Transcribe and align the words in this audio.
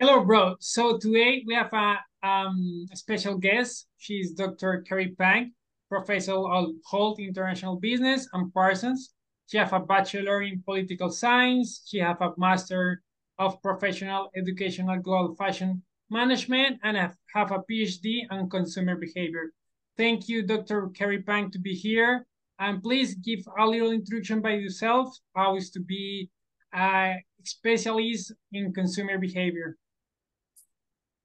Hello, 0.00 0.24
bro. 0.24 0.56
So 0.58 0.98
today 0.98 1.44
we 1.46 1.54
have 1.54 1.72
a, 1.72 1.96
um, 2.26 2.84
a 2.92 2.96
special 2.96 3.38
guest. 3.38 3.86
She's 3.96 4.32
Dr. 4.32 4.82
Cary 4.88 5.14
Pang, 5.16 5.52
professor 5.88 6.34
of 6.34 6.70
Hult 6.84 7.20
International 7.20 7.76
Business 7.76 8.26
and 8.32 8.52
Parsons. 8.52 9.14
She 9.46 9.56
has 9.56 9.72
a 9.72 9.78
bachelor 9.78 10.42
in 10.42 10.62
political 10.64 11.10
science. 11.10 11.82
She 11.86 11.98
has 11.98 12.16
a 12.20 12.32
master 12.36 13.02
of 13.38 13.62
professional 13.62 14.30
educational 14.36 14.98
global 14.98 15.36
fashion 15.36 15.80
management 16.10 16.80
and 16.82 16.96
have, 16.96 17.14
have 17.32 17.52
a 17.52 17.62
PhD 17.70 18.22
on 18.32 18.50
consumer 18.50 18.96
behavior. 18.96 19.52
Thank 19.96 20.28
you, 20.28 20.42
Dr. 20.42 20.88
Cary 20.88 21.22
Pang, 21.22 21.52
to 21.52 21.60
be 21.60 21.72
here. 21.72 22.26
And 22.58 22.82
please 22.82 23.14
give 23.14 23.46
a 23.56 23.64
little 23.64 23.92
introduction 23.92 24.40
by 24.40 24.54
yourself, 24.54 25.16
how 25.36 25.56
is 25.56 25.70
to 25.70 25.80
be 25.80 26.30
a 26.74 27.14
specialist 27.44 28.32
in 28.52 28.72
consumer 28.72 29.18
behavior. 29.18 29.76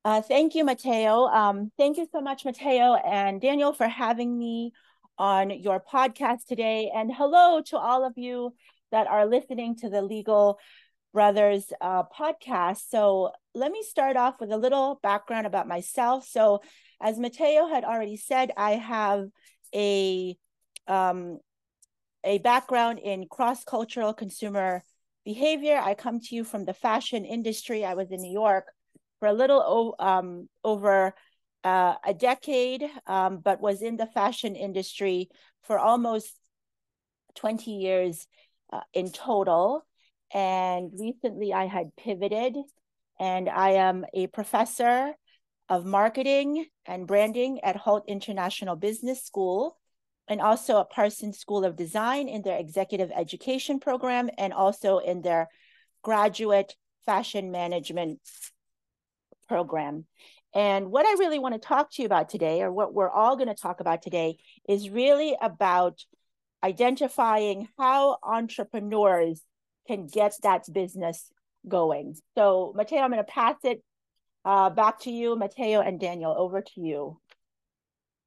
Uh, 0.06 0.22
thank 0.22 0.56
you, 0.56 0.64
Mateo. 0.64 1.26
Um, 1.26 1.72
thank 1.78 1.98
you 1.98 2.08
so 2.12 2.22
much, 2.22 2.46
Mateo 2.46 2.96
and 2.96 3.42
Daniel, 3.42 3.74
for 3.74 3.88
having 3.88 4.38
me 4.38 4.72
on 5.18 5.50
your 5.50 5.82
podcast 5.82 6.46
today. 6.48 6.90
And 6.94 7.14
hello 7.14 7.62
to 7.68 7.78
all 7.78 8.06
of 8.06 8.14
you 8.18 8.54
that 8.92 9.08
are 9.08 9.26
listening 9.26 9.76
to 9.78 9.90
the 9.90 10.02
Legal 10.02 10.58
Brothers 11.14 11.74
uh, 11.82 12.04
podcast. 12.04 12.84
So 12.90 13.32
let 13.54 13.72
me 13.72 13.84
start 13.84 14.16
off 14.16 14.40
with 14.40 14.52
a 14.52 14.58
little 14.58 15.00
background 15.04 15.46
about 15.46 15.68
myself. 15.68 16.26
So, 16.26 16.62
as 17.02 17.20
Mateo 17.20 17.68
had 17.68 17.84
already 17.84 18.18
said, 18.18 18.52
I 18.56 18.72
have 18.72 19.28
a 19.76 20.38
um, 20.88 21.40
a 22.24 22.38
background 22.40 23.00
in 23.00 23.28
cross 23.30 23.64
cultural 23.64 24.14
consumer 24.14 24.84
behavior. 25.26 25.78
I 25.82 25.94
come 25.94 26.20
to 26.22 26.36
you 26.36 26.44
from 26.44 26.66
the 26.66 26.74
fashion 26.74 27.26
industry. 27.26 27.84
I 27.84 27.96
was 27.96 28.12
in 28.12 28.22
New 28.22 28.32
York 28.32 28.66
for 29.20 29.28
a 29.28 29.34
little 29.34 29.96
um, 30.00 30.50
over 30.64 31.14
uh, 31.64 31.96
a 32.06 32.14
decade, 32.14 32.84
um, 33.06 33.40
but 33.40 33.62
was 33.62 33.82
in 33.82 33.98
the 33.98 34.08
fashion 34.08 34.56
industry 34.56 35.30
for 35.64 35.78
almost 35.78 36.34
20 37.36 37.72
years 37.72 38.28
uh, 38.72 38.82
in 38.94 39.12
total. 39.12 39.86
And 40.34 40.92
recently 40.98 41.54
I 41.54 41.66
had 41.66 41.96
pivoted, 41.96 42.56
and 43.20 43.50
I 43.50 43.72
am 43.72 44.06
a 44.14 44.28
professor 44.28 45.14
of 45.68 45.86
marketing 45.86 46.66
and 46.86 47.08
branding 47.08 47.60
at 47.64 47.76
Hult 47.76 48.06
International 48.08 48.76
Business 48.76 49.24
School 49.24 49.78
and 50.28 50.42
also 50.42 50.80
at 50.80 50.92
Parsons 50.92 51.40
School 51.40 51.66
of 51.66 51.76
Design 51.76 52.28
in 52.28 52.44
their 52.44 52.58
executive 52.58 53.12
education 53.16 53.80
program 53.80 54.30
and 54.38 54.54
also 54.54 55.00
in 55.00 55.22
their 55.22 55.50
graduate 56.04 56.76
fashion 57.06 57.52
management 57.52 58.20
program. 59.50 60.06
And 60.56 60.90
what 60.90 61.06
I 61.06 61.12
really 61.20 61.40
want 61.40 61.56
to 61.56 61.60
talk 61.60 61.92
to 61.92 62.02
you 62.02 62.06
about 62.06 62.30
today, 62.30 62.62
or 62.62 62.72
what 62.72 62.94
we're 62.94 63.10
all 63.10 63.36
going 63.36 63.50
to 63.50 63.56
talk 63.56 63.82
about 63.82 64.02
today, 64.02 64.38
is 64.68 64.90
really 64.90 65.36
about 65.42 66.00
identifying 66.64 67.68
how 67.78 68.18
entrepreneurs 68.24 69.42
can 69.88 70.08
get 70.08 70.34
that 70.44 70.64
business 70.72 71.32
going. 71.68 72.16
So, 72.38 72.74
Mateo, 72.76 73.00
I'm 73.00 73.12
going 73.12 73.24
to 73.24 73.32
pass 73.32 73.56
it 73.64 73.84
uh, 74.46 74.70
back 74.70 75.02
to 75.02 75.12
you, 75.12 75.36
Mateo 75.36 75.82
and 75.82 76.00
Daniel. 76.00 76.34
Over 76.38 76.62
to 76.62 76.82
you. 76.82 77.20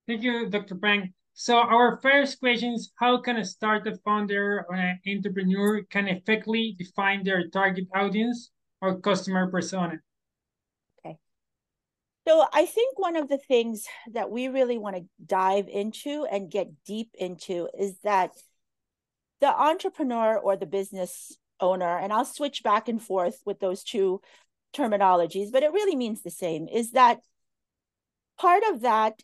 Thank 0.06 0.23
you, 0.23 0.48
Dr. 0.50 0.77
Pang. 0.77 1.15
So 1.34 1.56
our 1.56 1.98
first 2.03 2.41
question 2.41 2.75
is 2.75 2.93
how 2.97 3.20
can 3.20 3.37
a 3.39 3.45
startup 3.45 3.95
founder 4.05 4.67
or 4.69 4.75
an 4.77 5.00
entrepreneur 5.09 5.83
can 5.84 6.06
effectively 6.06 6.77
define 6.78 7.25
their 7.25 7.48
target 7.48 7.87
audience 7.95 8.50
or 8.83 9.00
customer 9.00 9.50
persona? 9.50 9.98
So 12.27 12.45
I 12.53 12.67
think 12.67 12.98
one 12.98 13.17
of 13.17 13.28
the 13.28 13.39
things 13.39 13.87
that 14.12 14.31
we 14.31 14.47
really 14.49 14.78
want 14.78 14.97
to 14.97 15.05
dive 15.25 15.69
into 15.69 16.25
and 16.31 16.50
get 16.50 16.84
deep 16.84 17.10
into 17.15 17.69
is 17.77 17.99
that 18.05 18.31
the 19.41 19.49
entrepreneur 19.49 20.38
or 20.38 20.56
the 20.56 20.66
business 20.66 21.37
owner, 21.59 21.99
and 21.99 22.12
I'll 22.12 22.25
switch 22.25 22.62
back 22.62 22.88
and 22.88 23.03
forth 23.03 23.41
with 23.44 23.59
those 23.59 23.82
two 23.82 24.21
terminologies, 24.72 25.50
but 25.50 25.65
it 25.65 25.72
really 25.72 25.97
means 25.97 26.22
the 26.22 26.31
same, 26.31 26.69
is 26.69 26.93
that 26.93 27.19
part 28.38 28.62
of 28.71 28.82
that 28.82 29.21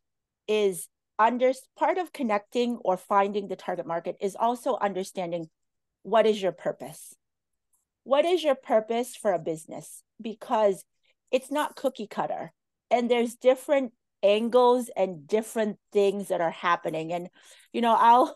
is 0.48 0.88
under 1.20 1.52
part 1.76 1.98
of 1.98 2.12
connecting 2.12 2.76
or 2.84 2.96
finding 2.96 3.46
the 3.46 3.56
target 3.56 3.86
market 3.86 4.16
is 4.20 4.36
also 4.38 4.76
understanding 4.80 5.48
what 6.02 6.26
is 6.26 6.40
your 6.42 6.52
purpose? 6.52 7.14
What 8.02 8.24
is 8.24 8.42
your 8.42 8.54
purpose 8.54 9.14
for 9.14 9.32
a 9.32 9.38
business? 9.38 10.02
Because 10.20 10.84
it's 11.30 11.50
not 11.50 11.76
cookie 11.76 12.06
cutter 12.06 12.52
and 12.90 13.10
there's 13.10 13.34
different 13.34 13.92
angles 14.22 14.90
and 14.96 15.26
different 15.26 15.78
things 15.92 16.28
that 16.28 16.40
are 16.40 16.50
happening. 16.50 17.12
And 17.12 17.28
you 17.72 17.80
know 17.80 17.94
i'll 17.98 18.34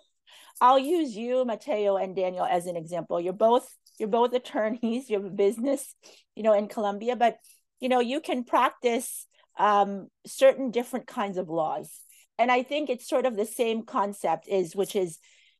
i'll 0.60 0.78
use 0.78 1.16
you 1.16 1.44
mateo 1.44 1.96
and 1.96 2.14
daniel 2.14 2.44
as 2.44 2.66
an 2.66 2.76
example. 2.76 3.20
You're 3.20 3.32
both 3.32 3.68
you're 3.98 4.08
both 4.08 4.32
attorneys 4.32 5.10
you 5.10 5.16
have 5.16 5.26
a 5.26 5.30
business 5.30 5.94
you 6.34 6.42
know 6.42 6.54
in 6.54 6.68
colombia 6.68 7.16
but 7.16 7.36
you 7.80 7.88
know 7.88 8.00
you 8.00 8.20
can 8.20 8.44
practice 8.44 9.26
um, 9.58 10.08
certain 10.26 10.70
different 10.70 11.06
kinds 11.06 11.36
of 11.36 11.48
laws. 11.48 11.90
And 12.38 12.50
i 12.50 12.62
think 12.62 12.90
it's 12.90 13.08
sort 13.08 13.26
of 13.26 13.36
the 13.36 13.46
same 13.46 13.84
concept 13.84 14.48
is 14.48 14.76
which 14.76 14.96
is 14.96 15.18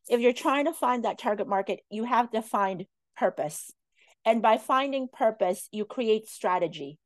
if 0.09 0.21
you're 0.21 0.33
trying 0.33 0.65
to 0.65 0.73
find 0.73 1.05
that 1.05 1.19
target 1.19 1.49
market 1.49 1.81
you 1.91 2.05
have 2.05 2.31
to 2.31 2.43
find 2.43 2.87
purpose. 3.17 3.71
And 4.25 4.41
by 4.41 4.59
finding 4.59 5.09
purpose 5.13 5.69
you 5.73 5.85
create 5.85 6.29
strategy 6.29 6.99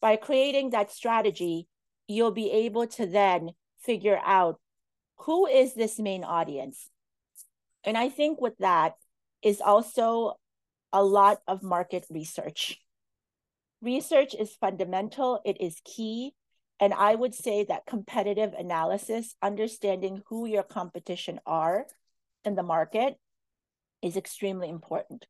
by 0.00 0.16
creating 0.16 0.70
that 0.70 0.90
strategy, 0.90 1.68
you'll 2.08 2.32
be 2.32 2.50
able 2.50 2.86
to 2.86 3.06
then 3.06 3.50
figure 3.78 4.20
out 4.24 4.60
who 5.18 5.46
is 5.46 5.74
this 5.74 5.98
main 5.98 6.24
audience. 6.24 6.90
And 7.84 7.96
I 7.96 8.08
think 8.08 8.40
with 8.40 8.56
that 8.58 8.94
is 9.42 9.60
also 9.60 10.34
a 10.92 11.02
lot 11.02 11.38
of 11.46 11.62
market 11.62 12.06
research. 12.10 12.78
Research 13.82 14.34
is 14.34 14.54
fundamental, 14.60 15.40
it 15.44 15.60
is 15.60 15.80
key. 15.84 16.34
And 16.78 16.94
I 16.94 17.14
would 17.14 17.34
say 17.34 17.64
that 17.64 17.86
competitive 17.86 18.54
analysis, 18.54 19.34
understanding 19.42 20.22
who 20.28 20.46
your 20.46 20.62
competition 20.62 21.38
are 21.46 21.86
in 22.44 22.54
the 22.54 22.62
market, 22.62 23.16
is 24.02 24.16
extremely 24.16 24.70
important 24.70 25.26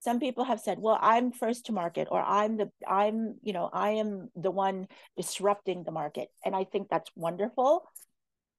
some 0.00 0.18
people 0.18 0.44
have 0.44 0.60
said 0.60 0.78
well 0.80 0.98
i'm 1.00 1.30
first 1.30 1.66
to 1.66 1.72
market 1.72 2.08
or 2.10 2.20
i'm 2.22 2.56
the 2.56 2.70
i'm 2.88 3.36
you 3.42 3.52
know 3.52 3.70
i 3.72 3.90
am 3.90 4.28
the 4.34 4.50
one 4.50 4.86
disrupting 5.16 5.84
the 5.84 5.92
market 5.92 6.28
and 6.44 6.56
i 6.56 6.64
think 6.64 6.88
that's 6.88 7.10
wonderful. 7.14 7.84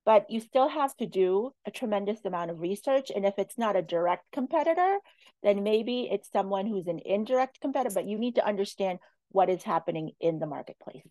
But 0.03 0.31
you 0.31 0.39
still 0.39 0.67
have 0.67 0.97
to 0.97 1.05
do 1.05 1.53
a 1.63 1.69
tremendous 1.69 2.25
amount 2.25 2.49
of 2.49 2.59
research 2.59 3.11
and 3.15 3.23
if 3.23 3.35
it's 3.37 3.57
not 3.59 3.75
a 3.75 3.83
direct 3.83 4.25
competitor 4.31 4.97
then 5.43 5.61
maybe 5.61 6.09
it's 6.11 6.31
someone 6.31 6.65
who's 6.65 6.87
an 6.87 6.99
indirect 7.05 7.61
competitor 7.61 7.93
but 7.93 8.07
you 8.07 8.17
need 8.17 8.35
to 8.35 8.45
understand 8.45 8.97
what 9.29 9.47
is 9.47 9.61
happening 9.61 10.11
in 10.19 10.39
the 10.39 10.47
marketplace. 10.47 11.05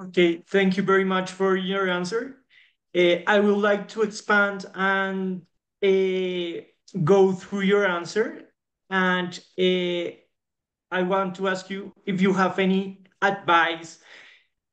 Okay 0.00 0.42
thank 0.48 0.76
you 0.76 0.82
very 0.82 1.04
much 1.04 1.30
for 1.30 1.56
your 1.56 1.88
answer. 1.88 2.38
Uh, 2.94 3.22
i 3.28 3.38
would 3.38 3.58
like 3.58 3.86
to 3.88 4.02
expand 4.02 4.66
and 4.74 5.42
uh, 5.82 6.62
go 7.04 7.32
through 7.32 7.62
your 7.62 7.86
answer. 7.86 8.52
And 8.90 9.38
uh, 9.58 10.12
I 10.90 11.02
want 11.02 11.34
to 11.36 11.48
ask 11.48 11.70
you 11.70 11.92
if 12.04 12.20
you 12.20 12.32
have 12.32 12.58
any 12.58 13.04
advice 13.22 13.98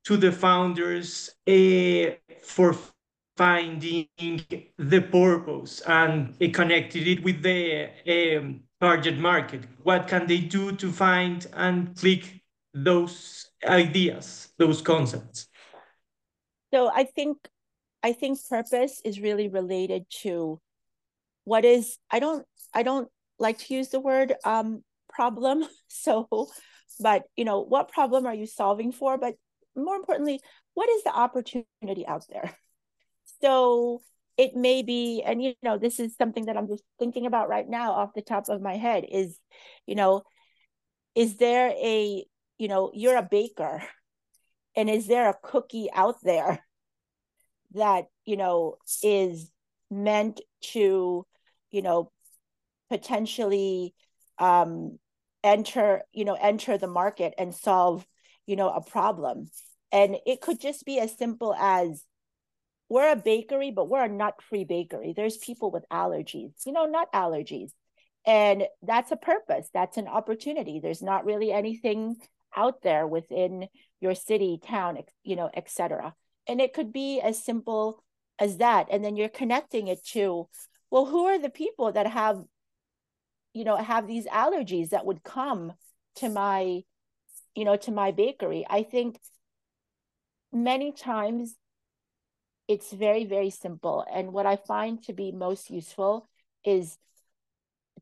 to 0.06 0.18
the 0.18 0.32
founders 0.32 1.30
uh, 1.48 2.36
for 2.44 2.76
finding 3.38 4.08
the 4.78 5.00
purpose 5.00 5.82
and 5.88 6.36
uh, 6.42 6.48
connected 6.52 7.08
it 7.08 7.24
with 7.24 7.42
the 7.42 7.88
um, 8.08 8.62
target 8.82 9.18
market. 9.18 9.64
What 9.84 10.08
can 10.08 10.28
they 10.28 10.40
do 10.40 10.74
to 10.74 10.92
find 10.92 11.48
and 11.54 11.96
click 11.96 12.42
those 12.74 13.50
ideas, 13.66 14.50
those 14.58 14.82
concepts? 14.82 15.48
So 16.74 16.92
I 16.94 17.04
think 17.06 17.38
I 18.04 18.14
think 18.14 18.40
purpose 18.50 19.02
is 19.04 19.20
really 19.20 19.48
related 19.48 20.06
to 20.22 20.60
what 21.44 21.66
is 21.66 21.98
i 22.12 22.20
don't 22.20 22.46
i 22.74 22.84
don't 22.84 23.10
like 23.40 23.58
to 23.58 23.74
use 23.74 23.90
the 23.90 24.00
word 24.00 24.34
um 24.46 24.84
problem. 25.10 25.66
So 25.92 26.28
but 27.00 27.24
you 27.36 27.46
know 27.46 27.62
what 27.62 27.92
problem 27.92 28.26
are 28.26 28.34
you 28.34 28.46
solving 28.46 28.92
for? 28.92 29.18
But 29.18 29.36
more 29.76 29.96
importantly 29.96 30.40
what 30.76 30.90
is 30.90 31.04
the 31.04 31.12
opportunity 31.16 32.06
out 32.08 32.26
there? 32.30 32.56
So 33.42 34.02
it 34.38 34.56
may 34.56 34.84
be 34.84 35.22
and 35.26 35.44
you 35.44 35.54
know 35.62 35.78
this 35.78 36.00
is 36.00 36.16
something 36.16 36.46
that 36.46 36.56
i'm 36.56 36.68
just 36.68 36.84
thinking 36.98 37.26
about 37.26 37.50
right 37.50 37.68
now 37.68 37.92
off 37.92 38.14
the 38.16 38.22
top 38.22 38.48
of 38.48 38.62
my 38.62 38.78
head 38.78 39.04
is 39.12 39.38
you 39.86 39.96
know 39.96 40.24
is 41.14 41.36
there 41.38 41.70
a 41.72 42.24
you 42.58 42.68
know 42.70 42.90
you're 42.94 43.18
a 43.18 43.28
baker 43.30 43.84
and 44.78 44.90
is 44.90 45.08
there 45.08 45.30
a 45.30 45.38
cookie 45.44 45.90
out 45.94 46.16
there 46.24 46.64
that 47.74 48.06
you 48.24 48.38
know 48.38 48.78
is 49.04 49.52
meant 49.92 50.40
to 50.62 51.26
you 51.72 51.82
know, 51.82 52.12
potentially 52.90 53.94
um, 54.38 54.98
enter 55.44 56.02
you 56.12 56.26
know 56.26 56.38
enter 56.40 56.78
the 56.78 56.88
market 56.88 57.34
and 57.38 57.54
solve 57.54 58.06
you 58.46 58.56
know 58.56 58.70
a 58.70 58.82
problem. 58.82 59.50
And 59.92 60.18
it 60.26 60.42
could 60.42 60.60
just 60.60 60.86
be 60.86 61.00
as 61.00 61.18
simple 61.18 61.54
as 61.56 62.04
we're 62.90 63.12
a 63.12 63.16
bakery 63.16 63.72
but 63.72 63.90
we're 63.90 64.04
a 64.06 64.10
nut 64.10 64.36
free 64.42 64.64
bakery. 64.64 65.14
There's 65.16 65.38
people 65.38 65.72
with 65.72 65.86
allergies 65.92 66.52
you 66.66 66.72
know 66.74 66.86
nut 66.86 67.10
allergies. 67.14 67.72
And 68.26 68.66
that's 68.84 69.12
a 69.12 69.18
purpose. 69.18 69.70
That's 69.74 69.98
an 69.98 70.08
opportunity. 70.08 70.80
There's 70.80 71.02
not 71.02 71.26
really 71.26 71.52
anything 71.52 72.18
out 72.56 72.82
there 72.82 73.08
within 73.08 73.68
your 74.02 74.16
city 74.16 74.60
town 74.62 74.98
you 75.24 75.36
know 75.36 75.50
etc 75.54 76.16
and 76.50 76.60
it 76.60 76.74
could 76.74 76.92
be 76.92 77.22
as 77.22 77.42
simple 77.42 78.04
as 78.40 78.58
that. 78.58 78.88
And 78.92 79.06
then 79.06 79.16
you're 79.16 79.30
connecting 79.30 79.88
it 79.88 80.04
to 80.08 80.50
well 80.92 81.06
who 81.06 81.26
are 81.26 81.40
the 81.40 81.50
people 81.50 81.92
that 81.92 82.08
have 82.08 82.44
you 83.54 83.64
know 83.64 83.76
have 83.78 84.08
these 84.08 84.26
allergies 84.28 84.90
that 84.90 85.06
would 85.06 85.24
come 85.24 85.74
to 86.16 86.30
my 86.30 86.82
you 87.56 87.66
know 87.66 87.76
to 87.78 87.92
my 87.92 88.12
bakery? 88.12 88.66
I 88.70 88.84
think 88.84 89.20
many 90.52 90.92
times 90.92 91.56
it's 92.68 92.92
very 92.92 93.26
very 93.26 93.50
simple. 93.50 94.06
And 94.12 94.34
what 94.34 94.46
i 94.46 94.56
find 94.56 95.04
to 95.04 95.14
be 95.14 95.32
most 95.32 95.70
useful 95.70 96.30
is 96.66 96.98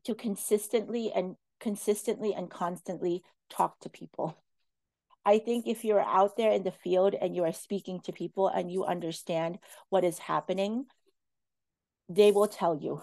to 0.04 0.14
consistently 0.14 1.12
and 1.14 1.36
consistently 1.60 2.34
and 2.34 2.50
constantly 2.50 3.22
talk 3.50 3.80
to 3.80 3.88
people. 3.88 4.36
I 5.24 5.38
think 5.38 5.66
if 5.66 5.84
you're 5.84 6.00
out 6.00 6.36
there 6.36 6.52
in 6.52 6.62
the 6.62 6.72
field 6.72 7.14
and 7.14 7.34
you 7.36 7.44
are 7.44 7.52
speaking 7.52 8.00
to 8.02 8.12
people 8.12 8.48
and 8.48 8.70
you 8.70 8.84
understand 8.84 9.58
what 9.90 10.04
is 10.04 10.18
happening 10.18 10.86
they 12.08 12.32
will 12.32 12.48
tell 12.48 12.78
you. 12.80 13.02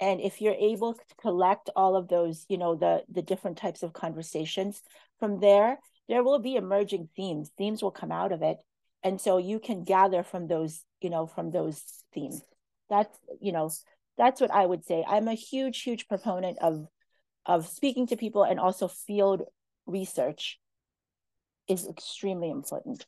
And 0.00 0.20
if 0.20 0.40
you're 0.40 0.54
able 0.54 0.94
to 0.94 1.14
collect 1.20 1.70
all 1.76 1.94
of 1.94 2.08
those 2.08 2.44
you 2.48 2.58
know 2.58 2.74
the 2.74 3.04
the 3.08 3.22
different 3.22 3.58
types 3.58 3.82
of 3.82 3.92
conversations 3.92 4.82
from 5.18 5.40
there 5.40 5.78
there 6.08 6.24
will 6.24 6.40
be 6.40 6.56
emerging 6.56 7.08
themes. 7.16 7.50
Themes 7.56 7.82
will 7.82 7.92
come 7.92 8.12
out 8.12 8.32
of 8.32 8.42
it. 8.42 8.58
And 9.04 9.20
so 9.20 9.38
you 9.38 9.58
can 9.60 9.84
gather 9.84 10.22
from 10.22 10.48
those 10.48 10.84
you 11.00 11.10
know 11.10 11.26
from 11.26 11.50
those 11.50 11.82
themes. 12.12 12.42
That's 12.90 13.16
you 13.40 13.52
know 13.52 13.70
that's 14.18 14.40
what 14.40 14.50
i 14.50 14.66
would 14.66 14.84
say. 14.84 15.04
I'm 15.06 15.28
a 15.28 15.34
huge 15.34 15.82
huge 15.82 16.08
proponent 16.08 16.58
of 16.60 16.86
of 17.46 17.68
speaking 17.68 18.06
to 18.08 18.16
people 18.16 18.44
and 18.44 18.60
also 18.60 18.88
field 18.88 19.42
research 19.86 20.58
is 21.68 21.88
extremely 21.88 22.50
important 22.50 23.06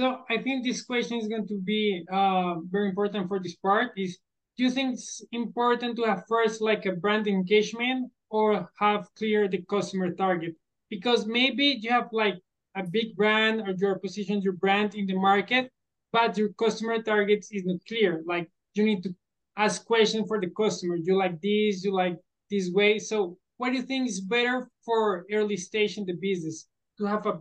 so 0.00 0.20
i 0.30 0.36
think 0.38 0.64
this 0.64 0.82
question 0.82 1.18
is 1.18 1.28
going 1.28 1.46
to 1.46 1.58
be 1.72 2.04
uh, 2.10 2.54
very 2.74 2.88
important 2.88 3.28
for 3.28 3.38
this 3.38 3.56
part 3.56 3.90
is 3.96 4.18
do 4.56 4.64
you 4.64 4.70
think 4.70 4.94
it's 4.94 5.22
important 5.32 5.96
to 5.96 6.02
have 6.04 6.24
first 6.28 6.60
like 6.60 6.84
a 6.86 6.92
brand 6.92 7.26
engagement 7.26 8.10
or 8.30 8.68
have 8.78 9.08
clear 9.16 9.48
the 9.48 9.62
customer 9.62 10.12
target? 10.12 10.54
Because 10.88 11.26
maybe 11.26 11.78
you 11.80 11.90
have 11.90 12.08
like 12.12 12.34
a 12.76 12.82
big 12.82 13.16
brand 13.16 13.62
or 13.62 13.74
you're 13.76 13.98
position 13.98 14.42
your 14.42 14.52
brand 14.52 14.94
in 14.94 15.06
the 15.06 15.14
market, 15.14 15.70
but 16.12 16.36
your 16.36 16.50
customer 16.50 17.02
target 17.02 17.46
is 17.50 17.64
not 17.64 17.80
clear. 17.88 18.22
Like 18.26 18.50
you 18.74 18.84
need 18.84 19.02
to 19.04 19.14
ask 19.56 19.84
questions 19.84 20.26
for 20.28 20.40
the 20.40 20.50
customer. 20.50 20.96
You 20.96 21.16
like 21.16 21.40
this, 21.40 21.82
you 21.84 21.92
like 21.92 22.18
this 22.50 22.70
way. 22.70 22.98
So 22.98 23.38
what 23.56 23.70
do 23.70 23.76
you 23.76 23.82
think 23.82 24.08
is 24.08 24.20
better 24.20 24.70
for 24.84 25.24
early 25.32 25.56
stage 25.56 25.96
in 25.96 26.04
the 26.06 26.14
business? 26.20 26.66
To 26.98 27.06
have 27.06 27.24
a 27.26 27.40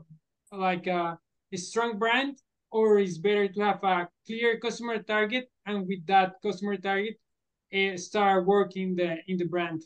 like 0.52 0.88
a, 0.88 1.20
a 1.52 1.58
strong 1.58 2.00
brand 2.00 2.38
or 2.72 3.00
is 3.00 3.18
better 3.18 3.48
to 3.48 3.62
have 3.62 3.84
a 3.84 4.08
clear 4.26 4.60
customer 4.60 5.02
target 5.02 5.50
and 5.66 5.88
with 5.88 6.06
that 6.08 6.34
customer 6.44 6.78
target 6.78 7.16
uh, 7.74 7.98
start 7.98 8.46
working 8.46 8.96
the 8.96 9.18
in 9.28 9.38
the 9.38 9.46
brand. 9.46 9.84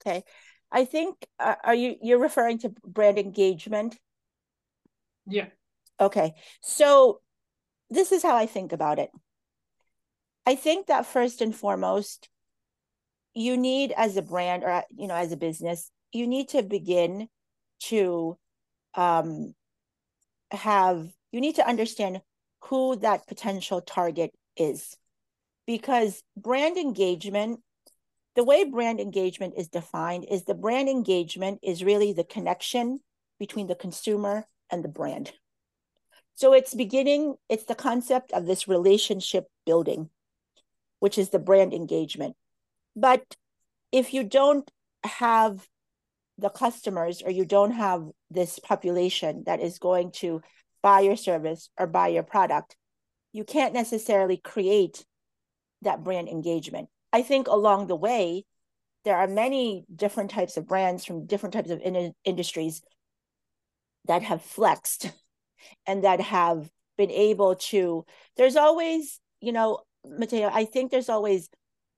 Okay. 0.00 0.22
I 0.70 0.84
think 0.84 1.16
uh, 1.38 1.54
are 1.64 1.74
you 1.74 1.96
you're 2.02 2.18
referring 2.18 2.58
to 2.60 2.72
brand 2.84 3.18
engagement? 3.18 3.96
Yeah. 5.26 5.46
Okay. 6.00 6.34
So 6.60 7.20
this 7.88 8.10
is 8.10 8.22
how 8.22 8.36
i 8.36 8.46
think 8.46 8.72
about 8.72 8.98
it. 8.98 9.10
I 10.44 10.54
think 10.54 10.86
that 10.86 11.06
first 11.06 11.40
and 11.40 11.54
foremost 11.54 12.28
you 13.34 13.56
need 13.56 13.92
as 13.96 14.16
a 14.16 14.22
brand 14.22 14.64
or 14.64 14.82
you 14.96 15.06
know 15.06 15.14
as 15.14 15.30
a 15.30 15.36
business 15.36 15.90
you 16.12 16.26
need 16.26 16.48
to 16.48 16.62
begin 16.62 17.28
to 17.80 18.38
um 18.94 19.54
have 20.50 21.06
you 21.36 21.42
need 21.42 21.56
to 21.56 21.68
understand 21.68 22.22
who 22.62 22.96
that 22.96 23.26
potential 23.26 23.82
target 23.82 24.32
is. 24.56 24.96
Because 25.66 26.22
brand 26.34 26.78
engagement, 26.78 27.60
the 28.36 28.42
way 28.42 28.64
brand 28.64 29.00
engagement 29.00 29.52
is 29.58 29.68
defined 29.68 30.24
is 30.30 30.44
the 30.44 30.54
brand 30.54 30.88
engagement 30.88 31.60
is 31.62 31.84
really 31.84 32.14
the 32.14 32.24
connection 32.24 33.00
between 33.38 33.66
the 33.66 33.74
consumer 33.74 34.46
and 34.70 34.82
the 34.82 34.88
brand. 34.88 35.30
So 36.36 36.54
it's 36.54 36.72
beginning, 36.72 37.34
it's 37.50 37.64
the 37.64 37.74
concept 37.74 38.32
of 38.32 38.46
this 38.46 38.66
relationship 38.66 39.44
building, 39.66 40.08
which 41.00 41.18
is 41.18 41.28
the 41.28 41.38
brand 41.38 41.74
engagement. 41.74 42.34
But 42.96 43.36
if 43.92 44.14
you 44.14 44.24
don't 44.24 44.70
have 45.04 45.68
the 46.38 46.48
customers 46.48 47.20
or 47.22 47.30
you 47.30 47.44
don't 47.44 47.72
have 47.72 48.08
this 48.30 48.58
population 48.58 49.42
that 49.44 49.60
is 49.60 49.78
going 49.78 50.12
to 50.12 50.40
buy 50.86 51.00
your 51.00 51.16
service 51.16 51.68
or 51.76 51.88
buy 51.88 52.06
your 52.06 52.22
product, 52.22 52.76
you 53.32 53.42
can't 53.42 53.74
necessarily 53.74 54.36
create 54.36 55.04
that 55.82 56.04
brand 56.04 56.28
engagement. 56.28 56.88
I 57.12 57.22
think 57.22 57.48
along 57.48 57.88
the 57.88 57.96
way, 57.96 58.44
there 59.04 59.16
are 59.16 59.26
many 59.26 59.84
different 59.92 60.30
types 60.30 60.56
of 60.56 60.68
brands 60.68 61.04
from 61.04 61.26
different 61.26 61.54
types 61.54 61.70
of 61.70 61.80
in- 61.80 62.14
industries 62.24 62.82
that 64.04 64.22
have 64.22 64.42
flexed 64.42 65.10
and 65.88 66.04
that 66.04 66.20
have 66.20 66.70
been 66.96 67.10
able 67.10 67.56
to. 67.56 68.04
There's 68.36 68.54
always, 68.54 69.18
you 69.40 69.50
know, 69.50 69.80
Mateo, 70.04 70.48
I 70.54 70.66
think 70.66 70.92
there's 70.92 71.08
always, 71.08 71.48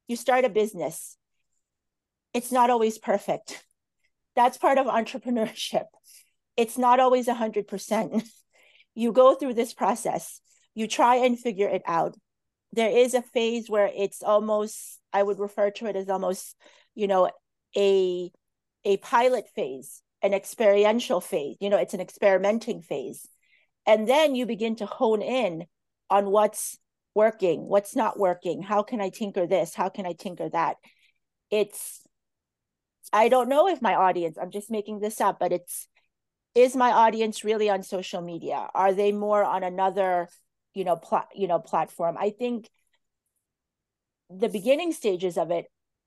you 0.07 0.17
start 0.17 0.47
a 0.47 0.49
business, 0.49 1.19
it's 2.33 2.51
not 2.51 2.71
always 2.71 2.97
perfect. 2.97 3.63
That's 4.35 4.57
part 4.57 4.79
of 4.79 4.87
entrepreneurship. 5.01 5.85
It's 6.57 6.79
not 6.79 7.01
always 7.01 7.27
100%. 7.27 8.27
You 8.99 9.13
go 9.13 9.35
through 9.35 9.55
this 9.55 9.73
process 9.73 10.41
you 10.79 10.87
try 10.87 11.17
and 11.17 11.37
figure 11.37 11.69
it 11.69 11.83
out. 11.87 12.17
There 12.73 12.91
is 12.91 13.15
a 13.15 13.23
phase 13.23 13.69
where 13.69 13.91
it's 13.95 14.23
almost 14.23 15.01
i 15.13 15.23
would 15.23 15.41
refer 15.41 15.71
to 15.71 15.87
it 15.87 15.97
as 15.97 16.09
almost 16.09 16.55
you 16.95 17.09
know 17.09 17.31
a 17.77 18.31
a 18.85 18.97
pilot 18.99 19.47
phase 19.57 20.03
an 20.23 20.35
experiential 20.35 21.21
phase 21.21 21.57
you 21.61 21.71
know 21.71 21.79
it's 21.79 21.95
an 21.95 22.01
experimenting 22.01 22.81
phase. 22.83 23.27
And 23.87 24.07
then 24.07 24.35
you 24.35 24.45
begin 24.47 24.77
to 24.77 24.87
hone 24.87 25.23
in 25.23 25.65
on 26.11 26.31
what's 26.31 26.79
working 27.15 27.67
what's 27.67 27.97
not 27.97 28.19
working 28.19 28.63
how 28.63 28.83
can 28.83 29.01
i 29.01 29.09
tinker 29.09 29.47
this 29.47 29.75
how 29.75 29.89
can 29.89 30.07
i 30.07 30.13
tinker 30.13 30.49
that? 30.51 30.77
It's 31.51 32.07
i 33.13 33.29
don't 33.29 33.49
know 33.49 33.67
if 33.67 33.83
my 33.83 33.95
audience 33.95 34.37
i'm 34.41 34.53
just 34.53 34.71
making 34.71 35.01
this 35.01 35.21
up 35.21 35.39
but 35.41 35.53
it's 35.53 35.89
is 36.59 36.75
my 36.75 36.91
audience 36.91 37.45
really 37.45 37.71
on 37.71 37.83
social 37.83 38.21
media? 38.21 38.69
Are 38.75 38.93
they 38.93 39.13
more 39.13 39.45
on 39.45 39.63
another 39.63 40.29
you 40.75 40.85
know 40.85 40.97
plat 40.97 41.29
you 41.35 41.47
know 41.47 41.59
platform? 41.59 42.17
I 42.19 42.31
think 42.31 42.69
the 44.29 44.49
beginning 44.49 44.93
stages 44.93 45.39
of 45.39 45.51
it 45.51 45.67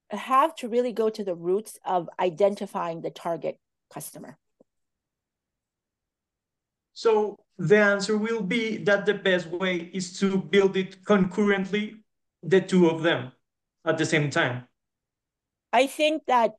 have 0.10 0.53
to 0.55 0.67
really 0.67 0.91
go 0.91 1.10
to 1.10 1.24
the 1.24 1.36
roots 1.36 1.79
of 1.86 2.10
identifying 2.20 3.01
the 3.01 3.10
target 3.10 3.58
customer. 3.93 4.38
So 6.93 7.39
the 7.58 7.77
answer 7.77 8.17
will 8.17 8.41
be 8.41 8.77
that 8.84 9.05
the 9.05 9.13
best 9.13 9.48
way 9.48 9.89
is 9.93 10.20
to 10.20 10.38
build 10.38 10.75
it 10.75 11.05
concurrently 11.05 12.03
the 12.43 12.60
two 12.60 12.89
of 12.89 13.01
them 13.01 13.31
at 13.86 13.98
the 13.98 14.05
same 14.05 14.29
time. 14.29 14.67
I 15.72 15.88
think 15.88 16.24
that 16.27 16.51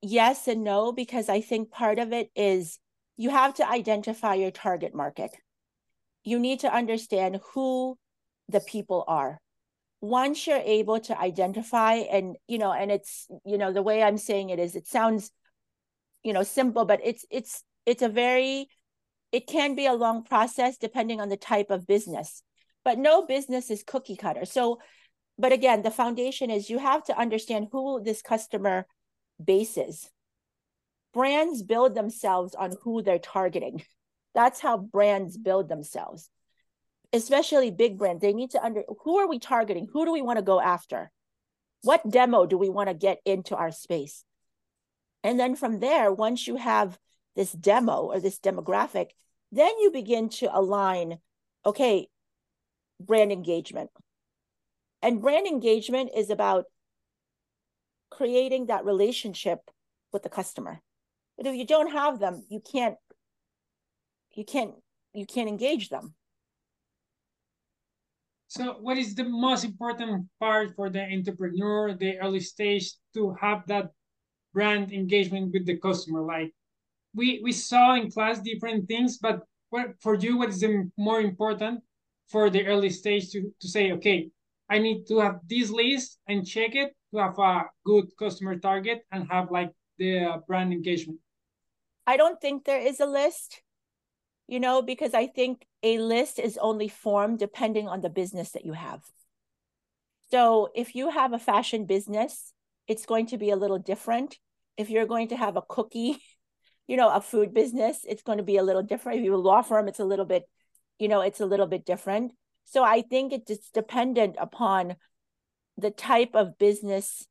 yes 0.00 0.46
and 0.46 0.62
no 0.62 0.92
because 0.92 1.28
i 1.28 1.40
think 1.40 1.70
part 1.70 1.98
of 1.98 2.12
it 2.12 2.30
is 2.36 2.78
you 3.16 3.30
have 3.30 3.54
to 3.54 3.68
identify 3.68 4.34
your 4.34 4.50
target 4.50 4.94
market. 4.94 5.30
You 6.24 6.38
need 6.38 6.60
to 6.60 6.74
understand 6.74 7.40
who 7.52 7.96
the 8.48 8.60
people 8.60 9.04
are. 9.06 9.40
Once 10.00 10.46
you're 10.46 10.56
able 10.58 11.00
to 11.00 11.18
identify 11.18 11.94
and 11.94 12.36
you 12.46 12.58
know 12.58 12.72
and 12.72 12.90
it's 12.90 13.26
you 13.46 13.56
know 13.56 13.72
the 13.72 13.82
way 13.82 14.02
i'm 14.02 14.18
saying 14.18 14.50
it 14.50 14.58
is 14.58 14.76
it 14.76 14.86
sounds 14.86 15.30
you 16.22 16.34
know 16.34 16.42
simple 16.42 16.84
but 16.84 17.00
it's 17.02 17.24
it's 17.30 17.64
it's 17.86 18.02
a 18.02 18.08
very 18.08 18.66
it 19.32 19.46
can 19.46 19.74
be 19.74 19.86
a 19.86 19.94
long 19.94 20.22
process 20.22 20.76
depending 20.76 21.22
on 21.22 21.30
the 21.30 21.38
type 21.38 21.70
of 21.70 21.86
business 21.86 22.42
but 22.84 22.98
no 22.98 23.24
business 23.24 23.70
is 23.70 23.82
cookie 23.82 24.16
cutter. 24.16 24.44
So 24.44 24.78
but 25.38 25.52
again 25.52 25.80
the 25.80 25.90
foundation 25.90 26.50
is 26.50 26.68
you 26.68 26.78
have 26.78 27.02
to 27.04 27.18
understand 27.18 27.68
who 27.72 28.02
this 28.04 28.20
customer 28.20 28.86
bases. 29.42 30.10
Brands 31.12 31.62
build 31.62 31.94
themselves 31.94 32.54
on 32.54 32.74
who 32.82 33.02
they're 33.02 33.18
targeting. 33.18 33.82
That's 34.34 34.60
how 34.60 34.76
brands 34.78 35.36
build 35.36 35.68
themselves. 35.68 36.28
Especially 37.12 37.70
big 37.70 37.98
brands, 37.98 38.20
they 38.20 38.32
need 38.32 38.50
to 38.50 38.64
under 38.64 38.82
who 39.04 39.18
are 39.18 39.28
we 39.28 39.38
targeting? 39.38 39.86
Who 39.92 40.04
do 40.04 40.12
we 40.12 40.22
want 40.22 40.38
to 40.38 40.44
go 40.44 40.60
after? 40.60 41.12
What 41.82 42.08
demo 42.10 42.46
do 42.46 42.58
we 42.58 42.68
want 42.68 42.88
to 42.88 42.94
get 42.94 43.18
into 43.24 43.54
our 43.54 43.70
space? 43.70 44.24
And 45.22 45.38
then 45.38 45.54
from 45.54 45.80
there, 45.80 46.12
once 46.12 46.46
you 46.46 46.56
have 46.56 46.98
this 47.36 47.52
demo 47.52 48.10
or 48.12 48.20
this 48.20 48.40
demographic, 48.40 49.10
then 49.52 49.70
you 49.78 49.90
begin 49.92 50.28
to 50.30 50.56
align, 50.56 51.18
okay, 51.64 52.08
brand 53.00 53.30
engagement. 53.30 53.90
And 55.02 55.20
brand 55.20 55.46
engagement 55.46 56.10
is 56.16 56.30
about 56.30 56.64
creating 58.16 58.66
that 58.66 58.84
relationship 58.84 59.60
with 60.12 60.22
the 60.22 60.28
customer. 60.28 60.80
But 61.36 61.46
if 61.46 61.54
you 61.56 61.66
don't 61.66 61.90
have 61.90 62.18
them, 62.18 62.44
you 62.48 62.60
can't 62.60 62.96
you 64.34 64.44
can't 64.44 64.74
you 65.12 65.26
can't 65.26 65.48
engage 65.48 65.88
them. 65.88 66.14
So 68.48 68.76
what 68.80 68.98
is 68.98 69.14
the 69.14 69.24
most 69.24 69.64
important 69.64 70.28
part 70.38 70.76
for 70.76 70.88
the 70.88 71.02
entrepreneur, 71.02 71.94
the 71.94 72.18
early 72.18 72.40
stage 72.40 72.92
to 73.14 73.34
have 73.40 73.66
that 73.66 73.90
brand 74.52 74.92
engagement 74.92 75.52
with 75.52 75.66
the 75.66 75.78
customer? 75.78 76.22
Like 76.22 76.52
we 77.14 77.40
we 77.42 77.52
saw 77.52 77.94
in 77.94 78.10
class 78.10 78.38
different 78.40 78.86
things, 78.86 79.18
but 79.18 79.42
what 79.70 79.86
for 80.00 80.14
you, 80.14 80.38
what 80.38 80.50
is 80.50 80.60
the 80.60 80.90
more 80.96 81.20
important 81.20 81.82
for 82.28 82.48
the 82.48 82.64
early 82.66 82.90
stage 82.90 83.30
to, 83.30 83.50
to 83.60 83.68
say, 83.68 83.92
okay, 83.92 84.30
I 84.70 84.78
need 84.78 85.06
to 85.08 85.18
have 85.18 85.40
this 85.48 85.70
list 85.70 86.18
and 86.28 86.46
check 86.46 86.74
it 86.74 86.94
to 87.14 87.20
have 87.20 87.38
a 87.38 87.64
good 87.84 88.06
customer 88.18 88.58
target 88.58 89.02
and 89.12 89.26
have 89.30 89.50
like 89.50 89.70
the 89.98 90.18
uh, 90.18 90.38
brand 90.46 90.72
engagement? 90.72 91.18
I 92.06 92.16
don't 92.16 92.40
think 92.40 92.64
there 92.64 92.80
is 92.80 93.00
a 93.00 93.06
list, 93.06 93.62
you 94.46 94.60
know, 94.60 94.82
because 94.82 95.14
I 95.14 95.26
think 95.26 95.66
a 95.82 95.98
list 95.98 96.38
is 96.38 96.58
only 96.58 96.88
formed 96.88 97.38
depending 97.38 97.88
on 97.88 98.00
the 98.00 98.10
business 98.10 98.50
that 98.52 98.64
you 98.64 98.72
have. 98.72 99.02
So 100.30 100.68
if 100.74 100.94
you 100.94 101.10
have 101.10 101.32
a 101.32 101.38
fashion 101.38 101.86
business, 101.86 102.52
it's 102.86 103.06
going 103.06 103.26
to 103.26 103.38
be 103.38 103.50
a 103.50 103.56
little 103.56 103.78
different. 103.78 104.38
If 104.76 104.90
you're 104.90 105.06
going 105.06 105.28
to 105.28 105.36
have 105.36 105.56
a 105.56 105.62
cookie, 105.62 106.18
you 106.86 106.96
know, 106.96 107.10
a 107.10 107.20
food 107.20 107.54
business, 107.54 108.04
it's 108.06 108.22
going 108.22 108.38
to 108.38 108.44
be 108.44 108.56
a 108.56 108.62
little 108.62 108.82
different. 108.82 109.20
If 109.20 109.24
you're 109.24 109.34
a 109.34 109.38
law 109.38 109.62
firm, 109.62 109.88
it's 109.88 110.00
a 110.00 110.04
little 110.04 110.26
bit, 110.26 110.44
you 110.98 111.08
know, 111.08 111.20
it's 111.20 111.40
a 111.40 111.46
little 111.46 111.66
bit 111.66 111.86
different. 111.86 112.32
So 112.64 112.82
I 112.82 113.02
think 113.02 113.32
it's 113.32 113.70
dependent 113.70 114.36
upon 114.38 114.96
the 115.76 115.90
type 115.90 116.30
of 116.34 116.58
business 116.58 117.26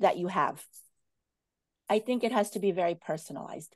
that 0.00 0.16
you 0.16 0.28
have. 0.28 0.64
I 1.88 1.98
think 1.98 2.22
it 2.22 2.32
has 2.32 2.50
to 2.50 2.58
be 2.58 2.70
very 2.70 2.94
personalized. 2.94 3.74